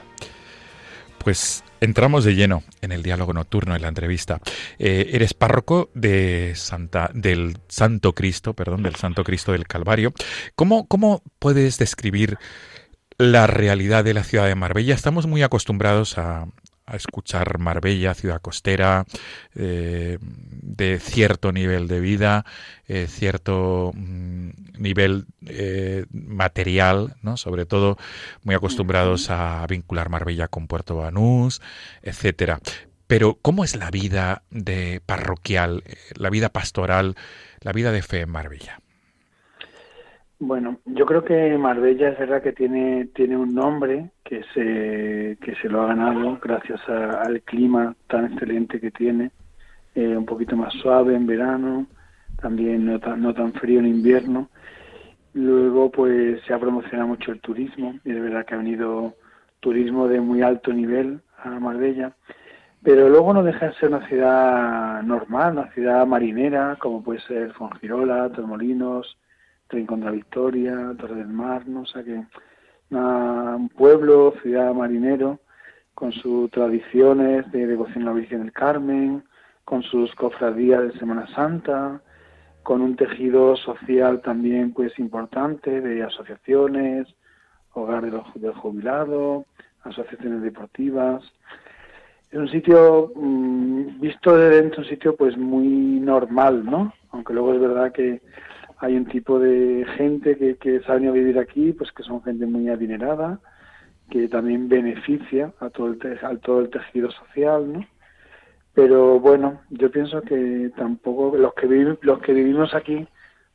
[1.18, 4.42] Pues entramos de lleno en el diálogo nocturno, en la entrevista.
[4.80, 10.12] Eh, eres párroco de Santa, del Santo Cristo, perdón, del Santo Cristo del Calvario.
[10.56, 12.38] ¿Cómo, cómo puedes describir
[13.18, 14.94] la realidad de la ciudad de Marbella.
[14.94, 16.48] Estamos muy acostumbrados a,
[16.94, 19.06] escuchar Marbella, ciudad costera,
[19.56, 22.46] eh, de cierto nivel de vida,
[22.88, 27.36] eh, cierto mm, nivel eh, material, ¿no?
[27.36, 27.98] sobre todo
[28.44, 31.62] muy acostumbrados a vincular Marbella con Puerto Banús,
[32.04, 32.62] etcétera.
[33.06, 35.84] Pero, ¿cómo es la vida de parroquial,
[36.16, 37.16] la vida pastoral,
[37.60, 38.80] la vida de fe en Marbella?
[40.40, 45.56] Bueno, yo creo que Marbella es verdad que tiene, tiene un nombre que se, que
[45.56, 49.32] se lo ha ganado gracias al clima tan excelente que tiene,
[49.96, 51.88] eh, un poquito más suave en verano,
[52.40, 54.50] también no tan, no tan frío en invierno.
[55.34, 59.16] Luego, pues se ha promocionado mucho el turismo, y es verdad que ha venido
[59.60, 62.16] turismo de muy alto nivel a Marbella,
[62.84, 67.54] pero luego no deja de ser una ciudad normal, una ciudad marinera, como puede ser
[67.54, 69.18] Fongirola, Tormolinos,
[69.70, 71.82] Rincón de la Victoria, Torre del Mar, ¿no?
[71.82, 72.24] O sea que
[72.90, 75.40] un pueblo, ciudad marinero,
[75.94, 79.24] con sus tradiciones de devoción a la Virgen del Carmen,
[79.66, 82.02] con sus cofradías de Semana Santa,
[82.64, 87.08] con un tejido social también pues importante de asociaciones,
[87.74, 88.04] hogar
[88.36, 89.46] del jubilado,
[89.84, 91.24] asociaciones deportivas.
[92.30, 96.94] Es un sitio mm, visto de dentro, un sitio pues muy normal, ¿no?
[97.12, 98.22] Aunque luego es verdad que
[98.80, 102.70] hay un tipo de gente que, que a vivir aquí, pues que son gente muy
[102.70, 103.40] adinerada,
[104.10, 107.86] que también beneficia a todo el, a todo el tejido social, ¿no?
[108.74, 113.08] Pero bueno, yo pienso que tampoco los que vivimos, los que vivimos aquí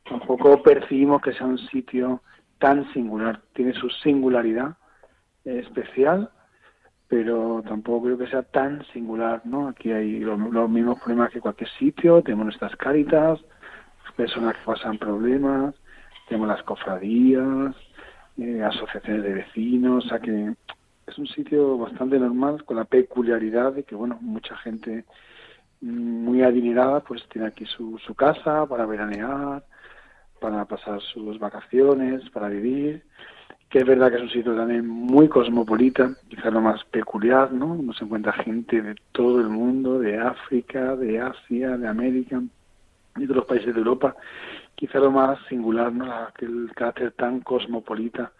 [0.03, 2.21] tampoco percibimos que sea un sitio
[2.59, 3.41] tan singular.
[3.53, 4.75] Tiene su singularidad
[5.45, 6.29] especial,
[7.07, 9.67] pero tampoco creo que sea tan singular, ¿no?
[9.67, 10.37] Aquí hay los,
[10.69, 13.39] mismos problemas que cualquier sitio, tenemos nuestras caritas,
[14.15, 15.75] personas que pasan problemas,
[16.27, 17.75] tenemos las cofradías,
[18.37, 20.53] eh, asociaciones de vecinos, o sea que
[21.05, 25.05] es un sitio bastante normal con la peculiaridad de que, bueno, mucha gente
[25.81, 29.63] muy adinerada pues tiene aquí su, su casa para veranear,
[30.39, 33.03] para pasar sus vacaciones, para vivir,
[33.69, 37.67] que es verdad que es un sitio también muy cosmopolita, quizá lo más peculiar, ¿no?
[37.73, 42.41] Uno se encuentra gente de todo el mundo, de África, de Asia, de América
[43.17, 44.15] y de los países de Europa,
[44.75, 46.05] quizá lo más singular, ¿no?
[46.39, 48.31] el carácter tan cosmopolita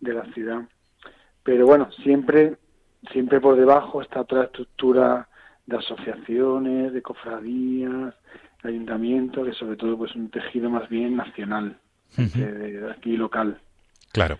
[0.00, 0.62] de la ciudad.
[1.42, 2.56] Pero bueno, siempre,
[3.12, 5.28] siempre por debajo está otra estructura
[5.66, 8.14] de asociaciones, de cofradías,
[8.62, 11.78] de ayuntamientos, que sobre todo pues un tejido más bien nacional,
[12.16, 13.60] de, aquí local.
[14.12, 14.38] Claro.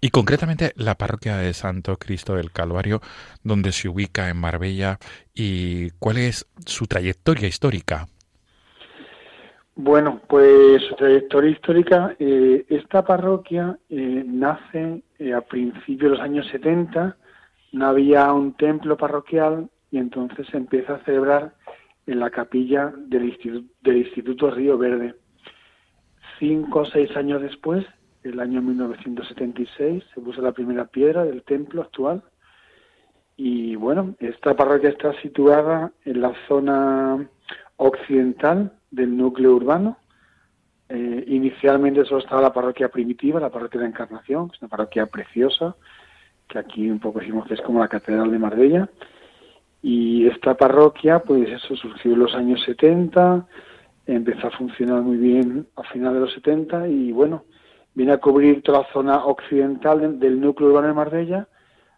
[0.00, 3.00] Y concretamente la parroquia de Santo Cristo del Calvario,
[3.42, 4.98] donde se ubica en Marbella,
[5.34, 8.06] y cuál es su trayectoria histórica.
[9.80, 16.20] Bueno, pues su trayectoria histórica, eh, esta parroquia eh, nace eh, a principios de los
[16.20, 17.16] años 70,
[17.70, 21.54] no había un templo parroquial y entonces se empieza a celebrar
[22.08, 25.14] en la capilla del Instituto, del Instituto Río Verde.
[26.40, 27.86] Cinco o seis años después,
[28.24, 32.24] el año 1976, se puso la primera piedra del templo actual
[33.36, 37.28] y bueno, esta parroquia está situada en la zona
[37.76, 39.98] occidental del núcleo urbano.
[40.88, 45.06] Eh, inicialmente solo estaba la parroquia primitiva, la parroquia de Encarnación, que es una parroquia
[45.06, 45.76] preciosa,
[46.48, 48.88] que aquí un poco decimos que es como la Catedral de Marbella.
[49.82, 53.46] Y esta parroquia, pues eso surgió en los años 70,
[54.06, 57.44] empezó a funcionar muy bien a final de los 70 y bueno,
[57.94, 61.48] viene a cubrir toda la zona occidental del núcleo urbano de Marbella,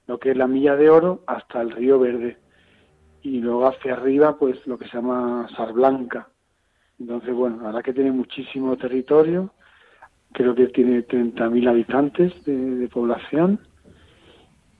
[0.06, 2.38] lo que es la Milla de Oro, hasta el Río Verde.
[3.22, 6.28] Y luego hacia arriba, pues lo que se llama Sar Blanca,
[7.00, 9.50] entonces, bueno, la verdad que tiene muchísimo territorio,
[10.32, 13.58] creo que tiene 30.000 habitantes de, población.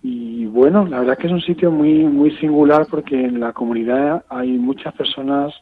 [0.02, 4.24] Y bueno, la verdad que es un sitio muy muy singular porque en la comunidad
[4.28, 5.52] hay muchas personas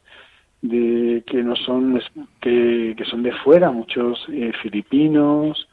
[0.63, 2.01] de que no son
[2.41, 5.69] que, son de fuera, muchos eh, filipinos,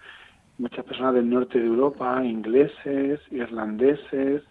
[0.58, 4.44] muchas personas del norte de Europa, ingleses, irlandeses,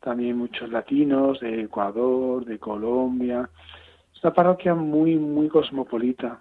[0.00, 3.48] también muchos latinos de Ecuador, de Colombia.
[4.26, 6.40] Una parroquia muy, muy cosmopolita.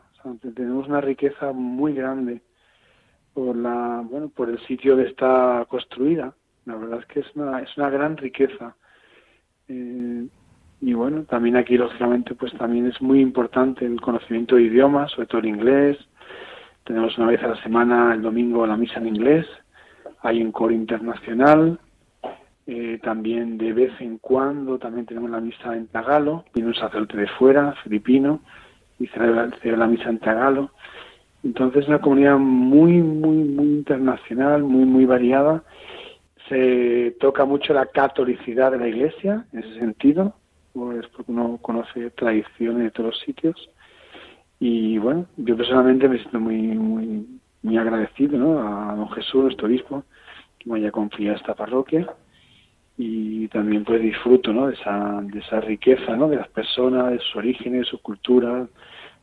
[0.55, 2.41] tenemos una riqueza muy grande
[3.31, 6.33] por la, bueno, por el sitio donde está construida.
[6.65, 8.75] La verdad es que es una, es una gran riqueza.
[9.67, 10.25] Eh,
[10.81, 15.27] y bueno, también aquí lógicamente pues también es muy importante el conocimiento de idiomas, sobre
[15.27, 15.95] todo el inglés.
[16.86, 19.45] Tenemos una vez a la semana el domingo la misa en inglés.
[20.23, 21.79] Hay un coro internacional.
[22.68, 27.18] Eh, también de vez en cuando también tenemos la misa en tagalo, viene un sacerdote
[27.18, 28.41] de fuera, filipino,
[28.99, 30.72] y celebra, la misa en tagalo.
[31.43, 35.63] Entonces es una comunidad muy, muy, muy internacional, muy, muy variada.
[36.49, 40.36] Se toca mucho la catolicidad de la iglesia, en ese sentido,
[40.74, 43.70] pues porque uno conoce tradiciones de todos los sitios.
[44.59, 47.28] Y bueno, yo personalmente me siento muy, muy,
[47.61, 48.59] muy agradecido ¿no?
[48.59, 50.03] a don Jesús, nuestro obispo,
[50.57, 52.07] que me haya confiado esta parroquia
[52.97, 54.67] y también pues disfruto ¿no?
[54.67, 56.29] de, esa, de esa riqueza ¿no?
[56.29, 58.67] de las personas, de sus orígenes, de su cultura,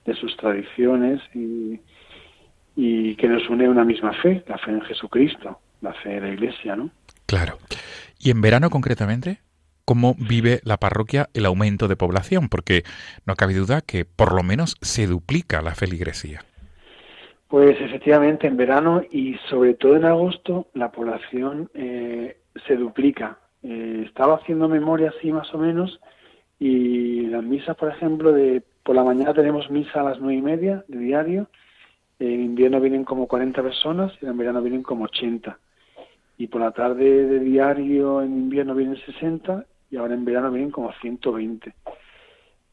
[0.04, 1.80] de sus tradiciones y,
[2.76, 6.28] y que nos une una misma fe, la fe en Jesucristo, la fe de la
[6.28, 6.76] Iglesia.
[6.76, 6.90] ¿no?
[7.26, 7.58] Claro.
[8.18, 9.38] ¿Y en verano concretamente?
[9.84, 12.48] ¿Cómo vive la parroquia el aumento de población?
[12.48, 12.84] Porque
[13.26, 16.44] no cabe duda que por lo menos se duplica la feligresía.
[17.48, 24.04] Pues efectivamente en verano y sobre todo en agosto la población eh, se duplica eh,
[24.06, 26.00] estaba haciendo memoria así más o menos
[26.58, 30.42] y las misas, por ejemplo, de por la mañana tenemos misa a las nueve y
[30.42, 31.48] media de diario,
[32.18, 35.58] en invierno vienen como 40 personas y en verano vienen como 80.
[36.38, 40.70] Y por la tarde de diario en invierno vienen 60 y ahora en verano vienen
[40.70, 41.74] como 120.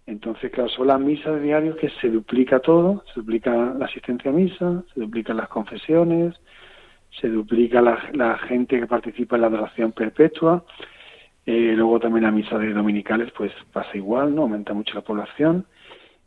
[0.05, 4.31] Entonces, claro, son las misas de diario que se duplica todo, se duplica la asistencia
[4.31, 6.35] a misa, se duplican las confesiones,
[7.09, 10.63] se duplica la, gente que participa en la adoración perpetua.
[11.45, 14.43] Eh, luego también la misa de dominicales pues pasa igual, ¿no?
[14.43, 15.65] Aumenta mucho la población.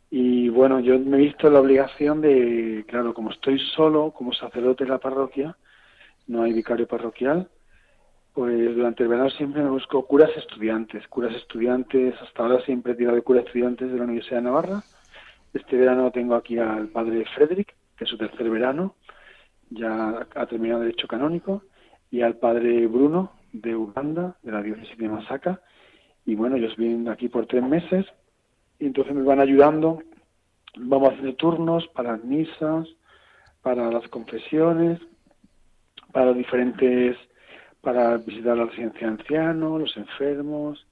[0.09, 4.83] Y bueno, yo me he visto la obligación de, claro, como estoy solo como sacerdote
[4.83, 5.57] de la parroquia,
[6.27, 7.49] no hay vicario parroquial,
[8.33, 12.95] pues durante el verano siempre me busco curas estudiantes, curas estudiantes, hasta ahora siempre he
[12.95, 14.83] tirado de curas estudiantes de la Universidad de Navarra,
[15.53, 18.95] Este verano tengo aquí al padre Frederick, que es su tercer verano,
[19.73, 21.63] ya ha terminado Derecho Canónico,
[22.11, 25.61] y al padre Bruno de Uganda, de la diócesis de Masaka.
[26.25, 28.05] Y bueno, ellos vienen aquí por tres meses
[28.79, 29.99] y entonces me van ayudando.
[30.77, 32.87] Vamos a hacer turnos para misas,
[33.61, 34.99] para las confesiones,
[36.11, 37.17] para diferentes,
[37.81, 40.85] para visitar la residencia de ancianos, los enfermos,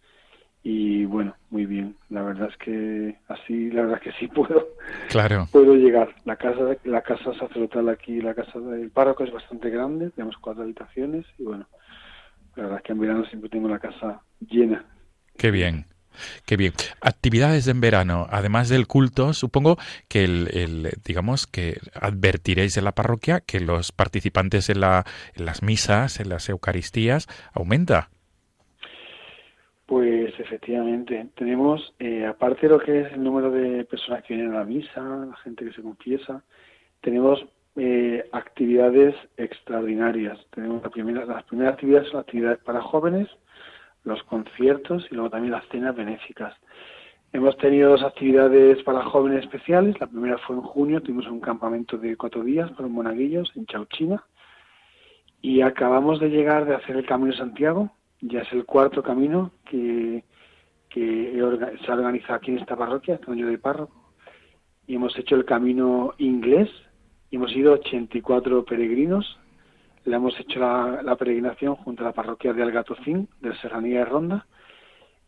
[0.63, 1.95] y bueno, muy bien.
[2.09, 4.67] La verdad es que así, la verdad es que sí puedo.
[5.09, 5.47] Claro.
[5.51, 6.13] Puedo llegar.
[6.25, 10.63] La casa, la casa sacerdotal aquí, la casa del párroco es bastante grande, tenemos cuatro
[10.63, 11.67] habitaciones y bueno,
[12.55, 14.85] la verdad es que en verano siempre tengo la casa llena.
[15.37, 15.85] Qué bien.
[16.45, 16.73] Qué bien.
[16.99, 19.77] Actividades en verano, además del culto, supongo
[20.09, 25.05] que el, digamos que advertiréis en la parroquia que los participantes en, la,
[25.35, 28.09] en las misas, en las Eucaristías, aumenta.
[29.91, 34.53] Pues efectivamente, tenemos, eh, aparte de lo que es el número de personas que vienen
[34.53, 36.45] a la misa, la gente que se confiesa,
[37.01, 40.39] tenemos eh, actividades extraordinarias.
[40.55, 43.27] Tenemos la primera, las primeras actividades son actividades para jóvenes,
[44.05, 46.55] los conciertos y luego también las cenas benéficas.
[47.33, 49.99] Hemos tenido dos actividades para jóvenes especiales.
[49.99, 53.65] La primera fue en junio, tuvimos un campamento de cuatro días para los monaguillos en
[53.65, 54.23] Chauchina.
[55.41, 59.51] Y acabamos de llegar de hacer el Camino de Santiago, ya es el cuarto camino
[59.65, 60.23] que,
[60.93, 61.41] se
[61.91, 64.11] organiza aquí en esta parroquia, este año de párroco.
[64.87, 66.69] Y hemos hecho el camino inglés,
[67.29, 69.39] y hemos ido 84 peregrinos.
[70.03, 74.47] Le hemos hecho la, peregrinación junto a la parroquia de Algatocín, de Serranía de Ronda,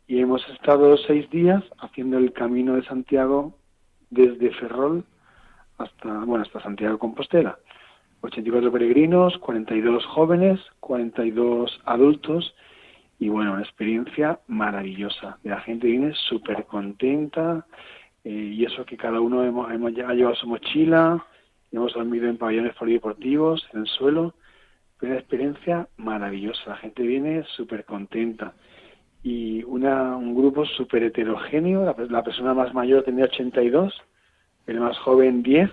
[0.06, 3.56] y hemos estado seis días haciendo el camino de Santiago
[4.10, 5.06] desde Ferrol
[5.78, 7.58] hasta, bueno, hasta Santiago de Compostela.
[8.22, 12.54] 84 peregrinos, 42 jóvenes, 42 adultos
[13.20, 15.38] y bueno, una experiencia maravillosa.
[15.44, 17.66] La gente viene súper contenta
[18.24, 21.26] eh, y eso que cada uno hemos, hemos llevado su mochila,
[21.72, 24.34] hemos dormido en pabellones polideportivos, en el suelo,
[25.02, 26.62] una experiencia maravillosa.
[26.68, 28.54] La gente viene súper contenta
[29.22, 31.86] y una, un grupo súper heterogéneo.
[31.86, 33.94] La, la, persona más mayor tenía 82,
[34.68, 35.70] el más joven 10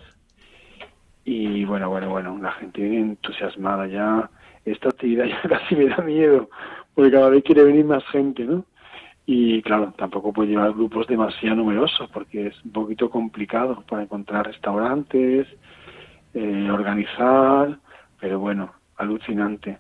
[1.25, 4.31] y bueno, bueno, bueno, la gente viene entusiasmada ya.
[4.65, 6.51] Esta actividad ya casi me da miedo
[6.95, 8.65] porque cada vez quiere venir más gente, ¿no?
[9.27, 14.47] Y claro, tampoco puede llevar grupos demasiado numerosos porque es un poquito complicado para encontrar
[14.47, 15.47] restaurantes,
[16.35, 17.79] eh, organizar,
[18.19, 19.79] pero bueno, alucinante.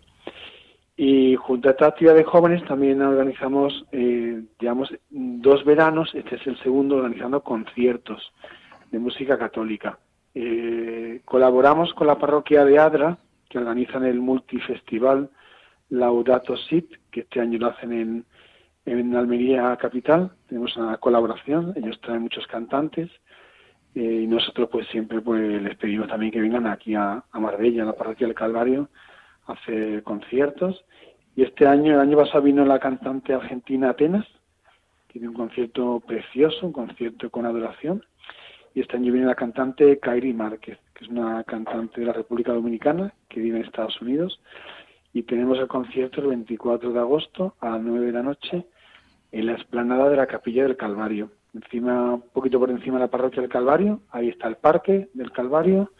[0.96, 6.46] Y junto a esta actividad de jóvenes también organizamos, eh, digamos, dos veranos, este es
[6.46, 8.32] el segundo, organizando conciertos
[8.90, 9.98] de música católica.
[10.34, 15.30] Eh, colaboramos con la parroquia de Adra, que organizan el multifestival
[15.90, 18.24] Laudato Sit, que este año lo hacen en,
[18.86, 20.30] en Almería Capital.
[20.48, 23.10] Tenemos una colaboración, ellos traen muchos cantantes
[23.94, 27.82] eh, y nosotros pues siempre pues les pedimos también que vengan aquí a, a Marbella,
[27.82, 28.88] a la parroquia del Calvario,
[29.46, 30.84] a hacer conciertos.
[31.34, 34.26] Y este año, el año pasado vino la cantante argentina Atenas,
[35.08, 38.04] que tiene un concierto precioso, un concierto con adoración.
[38.74, 42.52] Y este año viene la cantante Kairi Márquez, que es una cantante de la República
[42.52, 44.40] Dominicana que vive en Estados Unidos
[45.12, 48.66] y tenemos el concierto el 24 de agosto a las 9 de la noche
[49.32, 51.30] en la explanada de la Capilla del Calvario.
[51.54, 55.32] Encima, un poquito por encima de la parroquia del Calvario, ahí está el parque del
[55.32, 55.90] Calvario,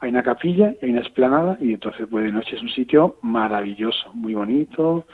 [0.00, 4.12] hay una capilla hay una explanada y entonces pues de noche es un sitio maravilloso,
[4.14, 5.06] muy bonito,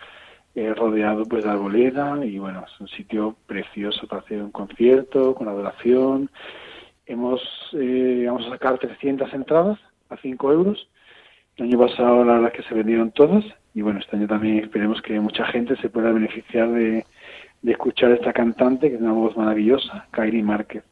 [0.55, 5.35] eh, rodeado pues de arboleda y bueno, es un sitio precioso para hacer un concierto
[5.35, 6.31] con adoración.
[7.07, 7.43] Hemos,
[7.73, 9.79] eh, vamos a sacar 300 entradas
[10.11, 10.89] a 5 euros
[11.57, 13.45] el año pasado la verdad es que se vendieron todas
[13.75, 17.05] y bueno, este año también esperemos que mucha gente se pueda beneficiar de,
[17.65, 20.85] escuchar a esta cantante que es una voz maravillosa, Kairi Márquez.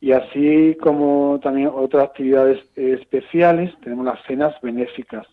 [0.00, 5.26] Y así como también otras actividades especiales, tenemos las cenas benéficas.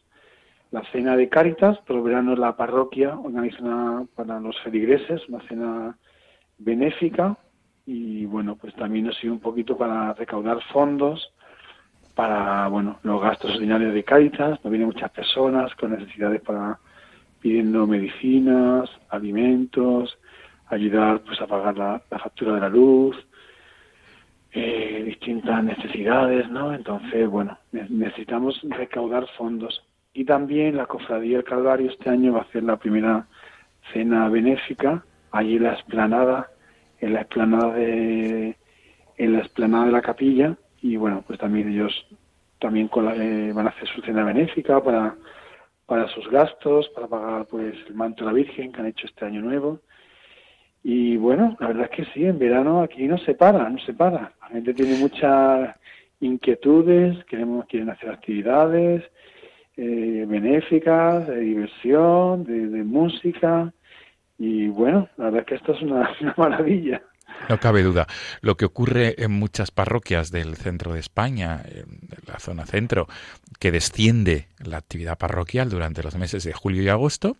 [0.72, 5.98] La cena de Cáritas, por el verano la parroquia organiza para los feligreses una cena
[6.58, 7.38] benéfica
[7.86, 11.34] y bueno, pues también ha sido un poquito para recaudar fondos
[12.16, 16.80] para bueno los gastos ordinarios de Cáritas, nos vienen muchas personas con necesidades para
[17.40, 20.18] pidiendo medicinas, alimentos,
[20.68, 23.18] ayudar pues a pagar la, factura de la luz,
[24.52, 26.74] eh, distintas necesidades, ¿no?
[26.74, 29.84] Entonces, bueno, necesitamos recaudar fondos.
[30.14, 33.28] Y también la Cofradía del Calvario este año va a hacer la primera
[33.92, 36.52] cena benéfica allí en la explanada,
[37.00, 38.58] en la explanada de
[39.18, 42.06] en la explanada de la capilla, y bueno, pues también ellos
[42.60, 45.16] también eh, van a hacer su cena benéfica para,
[45.86, 49.26] para sus gastos, para pagar pues el manto de la Virgen que han hecho este
[49.26, 49.80] año nuevo.
[50.84, 53.94] Y bueno, la verdad es que sí, en verano aquí no se para, no se
[53.94, 54.34] para.
[54.42, 55.76] La gente tiene muchas
[56.20, 59.04] inquietudes, queremos, quieren hacer actividades
[59.78, 63.74] eh, benéficas, de diversión, de, música.
[64.38, 67.02] Y bueno, la verdad es que esto es una maravilla.
[67.50, 68.08] No cabe duda.
[68.42, 73.08] Lo que ocurre en muchas parroquias del centro de España, en la zona centro,
[73.60, 77.38] que desciende la actividad parroquial durante los meses de julio y agosto,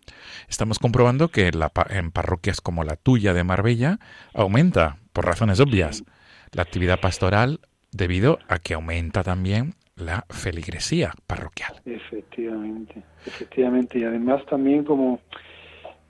[0.48, 1.50] estamos comprobando que
[1.90, 3.98] en parroquias como la tuya de Marbella
[4.34, 6.04] aumenta, por razones obvias,
[6.52, 11.80] la actividad pastoral debido a que aumenta también la feligresía parroquial.
[11.84, 13.98] Efectivamente, efectivamente.
[13.98, 15.20] Y además también como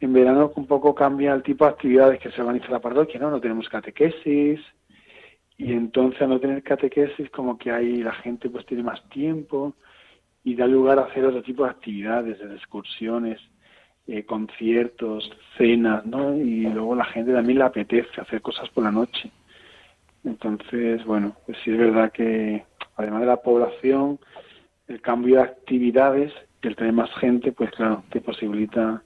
[0.05, 3.31] en verano un poco cambia el tipo de actividades que se organiza la parroquia, ¿no?
[3.31, 4.61] No tenemos catequesis
[5.59, 9.75] y entonces al no tener catequesis como que ahí la gente pues tiene más tiempo
[10.45, 13.41] y da lugar a hacer otro tipo de actividades, de excursiones,
[14.07, 16.37] eh, conciertos, cenas, ¿no?
[16.37, 19.31] Y luego la gente también le apetece hacer cosas por la noche.
[20.25, 22.65] Entonces, bueno, pues sí es verdad que
[22.97, 24.19] además de la población,
[24.89, 26.33] el cambio de actividades
[26.63, 29.03] el tener más gente, pues claro, te posibilita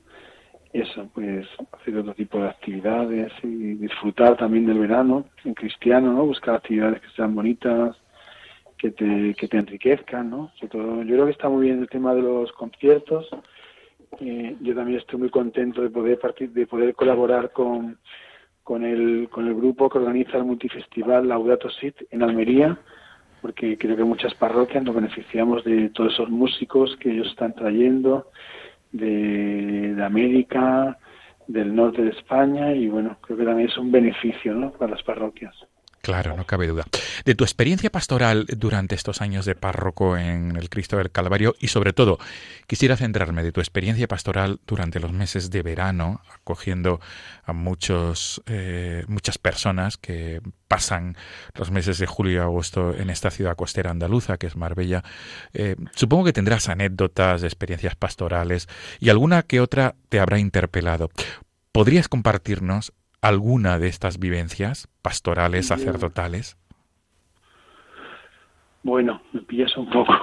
[0.81, 6.27] eso, pues hacer otro tipo de actividades y disfrutar también del verano en cristiano, ¿no?
[6.27, 7.97] Buscar actividades que sean bonitas,
[8.79, 10.53] que te, que te enriquezcan, ¿no?
[10.61, 13.29] Yo creo que está muy bien el tema de los conciertos.
[14.21, 17.99] Eh, yo también estoy muy contento de poder partir, de poder colaborar con,
[18.63, 22.79] con el, con el grupo que organiza el multifestival Laudato Sit en Almería,
[23.41, 28.31] porque creo que muchas parroquias nos beneficiamos de todos esos músicos que ellos están trayendo
[28.97, 30.99] de, América,
[31.47, 34.73] del norte de España y bueno, creo que también es un beneficio ¿no?
[34.73, 35.55] para las parroquias.
[36.07, 36.85] Claro, no cabe duda.
[37.25, 41.67] De tu experiencia pastoral durante estos años de párroco en el Cristo del Calvario y
[41.67, 42.21] sobre todo
[42.69, 47.01] quisiera centrarme de tu experiencia pastoral durante los meses de verano, acogiendo
[47.43, 51.17] a muchos, eh, muchas personas que pasan
[51.55, 55.03] los meses de julio y agosto en esta ciudad costera andaluza que es Marbella.
[55.55, 58.69] Eh, supongo que tendrás anécdotas, experiencias pastorales
[59.01, 61.11] y alguna que otra te habrá interpelado.
[61.73, 66.57] ¿Podrías compartirnos alguna de estas vivencias pastorales, sacerdotales?
[68.83, 70.15] Bueno, me pillas un poco.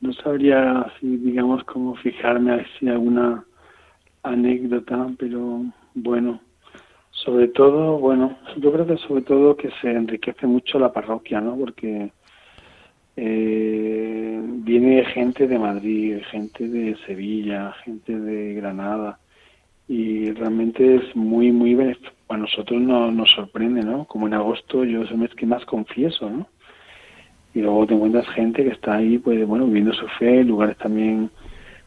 [0.00, 3.44] No sabría, si digamos, cómo fijarme si alguna
[4.22, 5.62] anécdota, pero
[5.94, 6.40] bueno,
[7.10, 11.56] sobre todo, bueno, yo creo que sobre todo que se enriquece mucho la parroquia, ¿no?
[11.56, 12.12] Porque
[13.16, 19.18] eh, viene gente de Madrid, gente de Sevilla, gente de Granada,
[19.88, 21.74] y realmente es muy, muy
[22.28, 24.04] a nosotros no, nos sorprende, ¿no?
[24.04, 26.46] Como en agosto yo es el mes que más confieso, ¿no?
[27.54, 31.30] Y luego te encuentras gente que está ahí, pues, bueno, viviendo su fe, lugares también,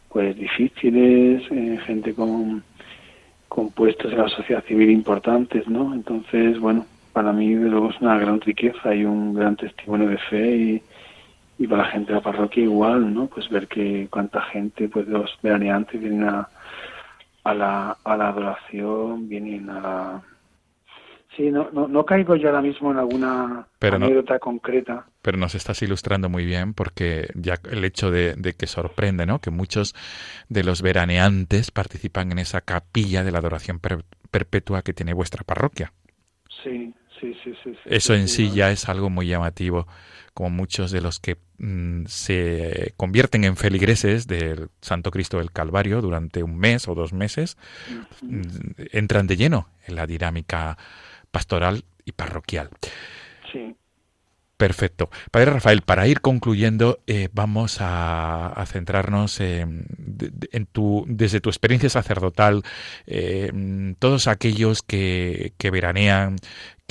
[0.10, 2.64] pues, difíciles, eh, gente con,
[3.48, 5.94] con puestos en la sociedad civil importantes, ¿no?
[5.94, 10.18] Entonces, bueno, para mí, de luego, es una gran riqueza y un gran testimonio de
[10.18, 10.82] fe y,
[11.60, 13.28] y para la gente de la parroquia igual, ¿no?
[13.28, 16.50] Pues ver que cuánta gente, pues, los veraneantes vienen a
[17.44, 20.22] a la, a la adoración, vienen a la...
[21.36, 25.06] Sí, no, no, no caigo yo ahora mismo en alguna anécdota concreta.
[25.22, 29.40] Pero nos estás ilustrando muy bien porque ya el hecho de, que sorprende, ¿no?
[29.40, 29.96] Que muchos
[30.50, 33.80] de los veraneantes participan en esa capilla de la adoración
[34.30, 35.94] perpetua que tiene vuestra parroquia.
[36.64, 37.78] Sí, sí, sí, sí.
[37.86, 39.88] Eso en sí ya es algo muy llamativo
[40.34, 46.02] como muchos de los que mm, se convierten en feligreses del Santo Cristo del Calvario
[46.02, 47.58] durante un mes o dos meses,
[48.22, 48.42] mm,
[48.92, 50.78] entran de lleno en la dinámica
[51.32, 52.70] pastoral y parroquial.
[53.52, 53.76] Sí.
[54.62, 55.10] Perfecto.
[55.32, 59.88] Padre Rafael, para ir concluyendo, eh, vamos a, centrarnos en,
[60.72, 62.62] tu, desde tu experiencia sacerdotal,
[63.08, 63.52] eh,
[63.98, 66.36] todos aquellos que, que veranean,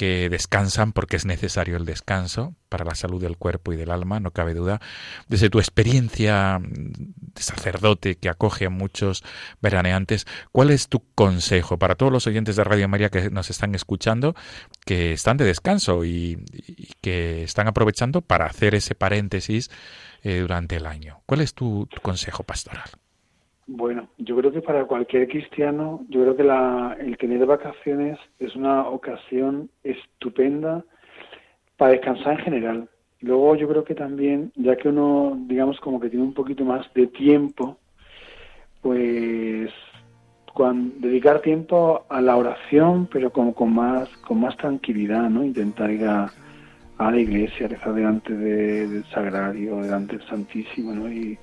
[0.00, 4.18] que descansan porque es necesario el descanso para la salud del cuerpo y del alma,
[4.18, 4.80] no cabe duda.
[5.28, 9.22] Desde tu experiencia de sacerdote que acoge a muchos
[9.60, 13.74] veraneantes, ¿cuál es tu consejo para todos los oyentes de Radio María que nos están
[13.74, 14.34] escuchando,
[14.86, 16.46] que están de descanso y,
[17.02, 19.70] que están aprovechando para hacer ese paréntesis
[20.22, 21.20] eh, durante el año?
[21.26, 22.88] ¿Cuál es tu consejo pastoral?
[23.72, 28.56] Bueno, yo creo que para cualquier cristiano, yo creo que la, el tener vacaciones es
[28.56, 30.84] una ocasión estupenda
[31.76, 32.88] para descansar en general.
[33.20, 36.92] Luego yo creo que también, ya que uno, digamos, como que tiene un poquito más
[36.94, 37.78] de tiempo,
[38.82, 39.70] pues
[40.98, 45.44] dedicar tiempo a la oración, pero como con más, con más tranquilidad, ¿no?
[45.44, 46.32] Intentar ir a,
[46.98, 51.08] la iglesia, rezar delante del sagrario, delante del Santísimo, ¿no?
[51.10, 51.38] Y,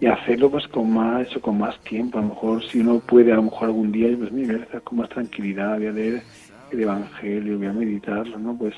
[0.00, 2.18] y hacerlo pues con más eso con más tiempo.
[2.18, 4.64] A lo mejor si uno puede a lo mejor algún día pues mira voy a
[4.64, 6.22] estar con más tranquilidad voy a leer
[6.70, 8.74] el evangelio voy a meditarlo no pues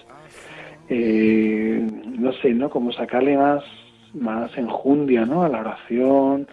[0.88, 1.86] eh,
[2.18, 3.62] no sé no como sacarle más
[4.14, 6.48] más enjundia no a la oración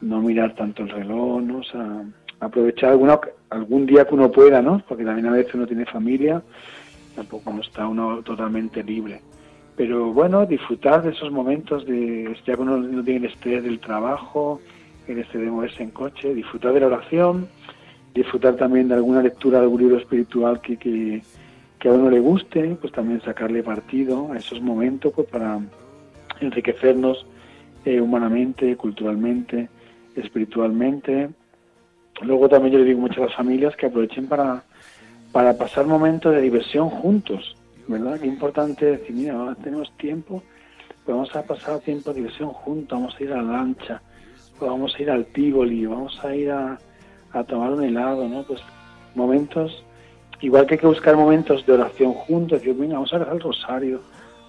[0.00, 2.04] no mirar tanto el reloj no o sea
[2.38, 3.18] aprovechar alguna,
[3.50, 6.42] algún día que uno pueda no porque también a veces uno tiene familia
[7.14, 9.20] tampoco no está uno totalmente libre
[9.76, 13.78] pero bueno, disfrutar de esos momentos de ya que uno no tiene el estrés del
[13.78, 14.60] trabajo,
[15.06, 17.46] el estrés de moverse en coche, disfrutar de la oración,
[18.14, 21.22] disfrutar también de alguna lectura de algún libro espiritual que, que,
[21.88, 25.60] a uno le guste, pues también sacarle partido a esos momentos pues para
[26.40, 27.24] enriquecernos
[27.84, 29.68] eh, humanamente, culturalmente,
[30.16, 31.28] espiritualmente.
[32.22, 34.64] Luego también yo le digo mucho a las familias que aprovechen para,
[35.30, 37.56] para pasar momentos de diversión juntos
[37.88, 38.20] ¿verdad?
[38.20, 40.42] Qué importante decir, mira, ahora tenemos tiempo,
[41.04, 44.02] pues vamos a pasar tiempo de diversión juntos, vamos a ir a la lancha,
[44.58, 46.78] pues vamos a ir al Tivoli, vamos a ir a,
[47.48, 48.44] tomar un helado, ¿no?
[48.44, 48.60] Pues
[49.14, 49.84] momentos,
[50.40, 53.40] igual que hay que buscar momentos de oración juntos, decir, venga, vamos a rezar el
[53.40, 54.00] rosario,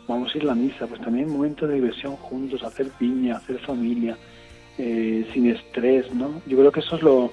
[0.08, 3.60] vamos a ir a la misa, pues también momentos de diversión juntos, hacer piña, hacer
[3.60, 4.18] familia,
[4.78, 6.42] eh, sin estrés, ¿no?
[6.48, 7.30] Yo creo que eso es lo,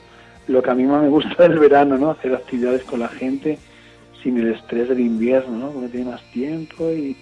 [0.49, 2.11] lo que a mí más me gusta del verano, ¿no?
[2.11, 3.59] Hacer actividades con la gente,
[4.25, 5.71] sin el estrés del invierno, ¿no?
[5.71, 7.17] Porque tiene más tiempo y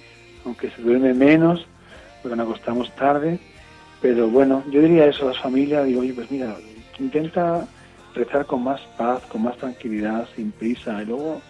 [0.46, 1.66] aunque se duerme menos,
[2.22, 3.38] porque nos acostamos tarde,
[4.00, 6.56] pero bueno, yo diría eso a las familias, digo, oye, pues mira,
[6.98, 7.66] intenta
[8.14, 11.42] rezar con más paz, con más tranquilidad, sin prisa, y luego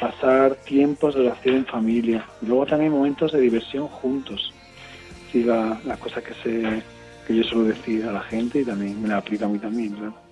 [0.00, 4.52] pasar tiempos de oración en familia, luego también momentos de diversión juntos.
[5.30, 6.82] Sí, la, la cosa que, se,
[7.26, 9.96] que yo suelo decir a la gente y también me la aplica a mí también,
[10.00, 10.25] ¿no?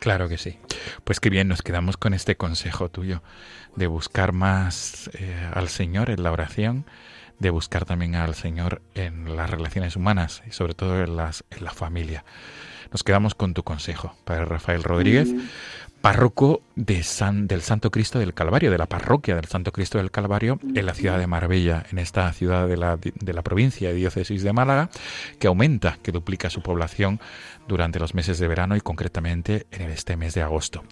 [0.00, 0.58] Claro que sí.
[1.04, 3.22] Pues qué bien, nos quedamos con este consejo tuyo
[3.74, 6.84] de buscar más eh, al Señor en la oración,
[7.38, 11.64] de buscar también al Señor en las relaciones humanas y sobre todo en, las, en
[11.64, 12.24] la familia.
[12.92, 15.28] Nos quedamos con tu consejo, Padre Rafael Rodríguez,
[16.00, 20.10] párroco de San, del Santo Cristo del Calvario, de la parroquia del Santo Cristo del
[20.10, 23.94] Calvario en la ciudad de Marbella, en esta ciudad de la, de la provincia de
[23.94, 24.90] diócesis de Málaga,
[25.38, 27.20] que aumenta, que duplica su población
[27.68, 30.82] durante los meses de verano y concretamente en este mes de agosto.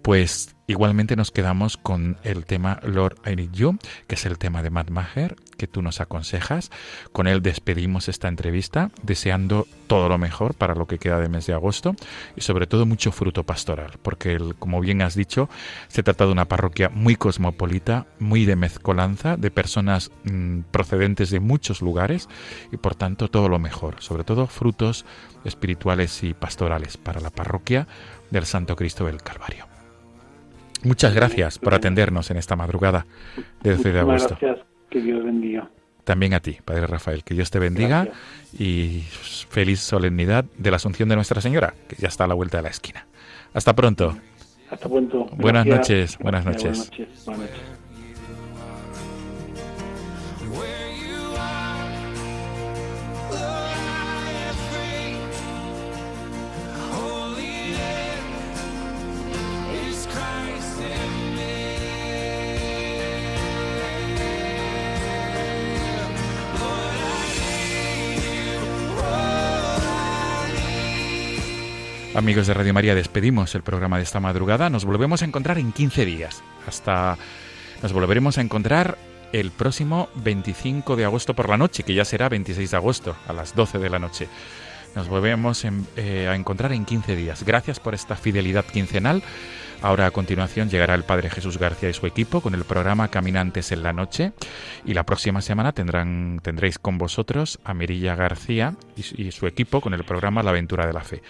[0.00, 4.62] Pues igualmente nos quedamos con el tema Lord I Need You, que es el tema
[4.62, 6.70] de Matt Maher, que tú nos aconsejas.
[7.12, 11.46] Con él despedimos esta entrevista, deseando todo lo mejor para lo que queda de mes
[11.46, 11.94] de agosto
[12.36, 15.48] y sobre todo mucho fruto pastoral, porque como bien has dicho,
[15.88, 21.40] se trata de una parroquia muy cosmopolita, muy de mezcolanza, de personas mm, procedentes de
[21.40, 22.28] muchos lugares
[22.72, 25.04] y por tanto todo lo mejor, sobre todo frutos
[25.44, 27.86] espirituales y pastorales para la parroquia
[28.30, 29.71] del Santo Cristo del Calvario.
[30.84, 33.06] Muchas gracias por atendernos en esta madrugada
[33.62, 34.36] de 12 de agosto.
[34.40, 35.70] Gracias, que Dios bendiga.
[36.04, 38.08] También a ti, Padre Rafael, que Dios te bendiga
[38.58, 39.04] y
[39.48, 42.64] feliz solemnidad de la Asunción de Nuestra Señora, que ya está a la vuelta de
[42.64, 43.06] la esquina.
[43.54, 44.16] Hasta pronto.
[44.68, 45.26] Hasta pronto.
[45.36, 46.18] Buenas noches.
[46.18, 46.90] Buenas noches.
[47.24, 47.81] Buenas noches.
[72.14, 74.68] Amigos de Radio María, despedimos el programa de esta madrugada.
[74.68, 76.42] Nos volvemos a encontrar en 15 días.
[76.66, 77.16] Hasta
[77.82, 78.98] nos volveremos a encontrar
[79.32, 83.32] el próximo 25 de agosto por la noche, que ya será 26 de agosto a
[83.32, 84.28] las 12 de la noche.
[84.94, 87.44] Nos volvemos eh, a encontrar en 15 días.
[87.44, 89.22] Gracias por esta fidelidad quincenal.
[89.82, 93.72] Ahora a continuación llegará el Padre Jesús García y su equipo con el programa Caminantes
[93.72, 94.32] en la Noche
[94.84, 99.80] y la próxima semana tendrán, tendréis con vosotros a Mirilla García y, y su equipo
[99.80, 101.22] con el programa La Aventura de la Fe.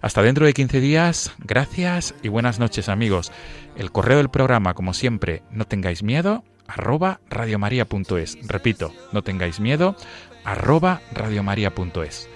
[0.00, 3.32] Hasta dentro de 15 días, gracias y buenas noches amigos.
[3.76, 8.38] El correo del programa, como siempre, no tengáis miedo, arroba radiomaria.es.
[8.46, 9.96] Repito, no tengáis miedo,
[10.44, 12.28] arroba radiomaria.es.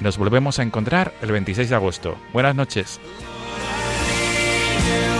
[0.00, 2.16] Nos volvemos a encontrar el 26 de agosto.
[2.32, 2.98] Buenas noches.
[4.86, 5.19] you.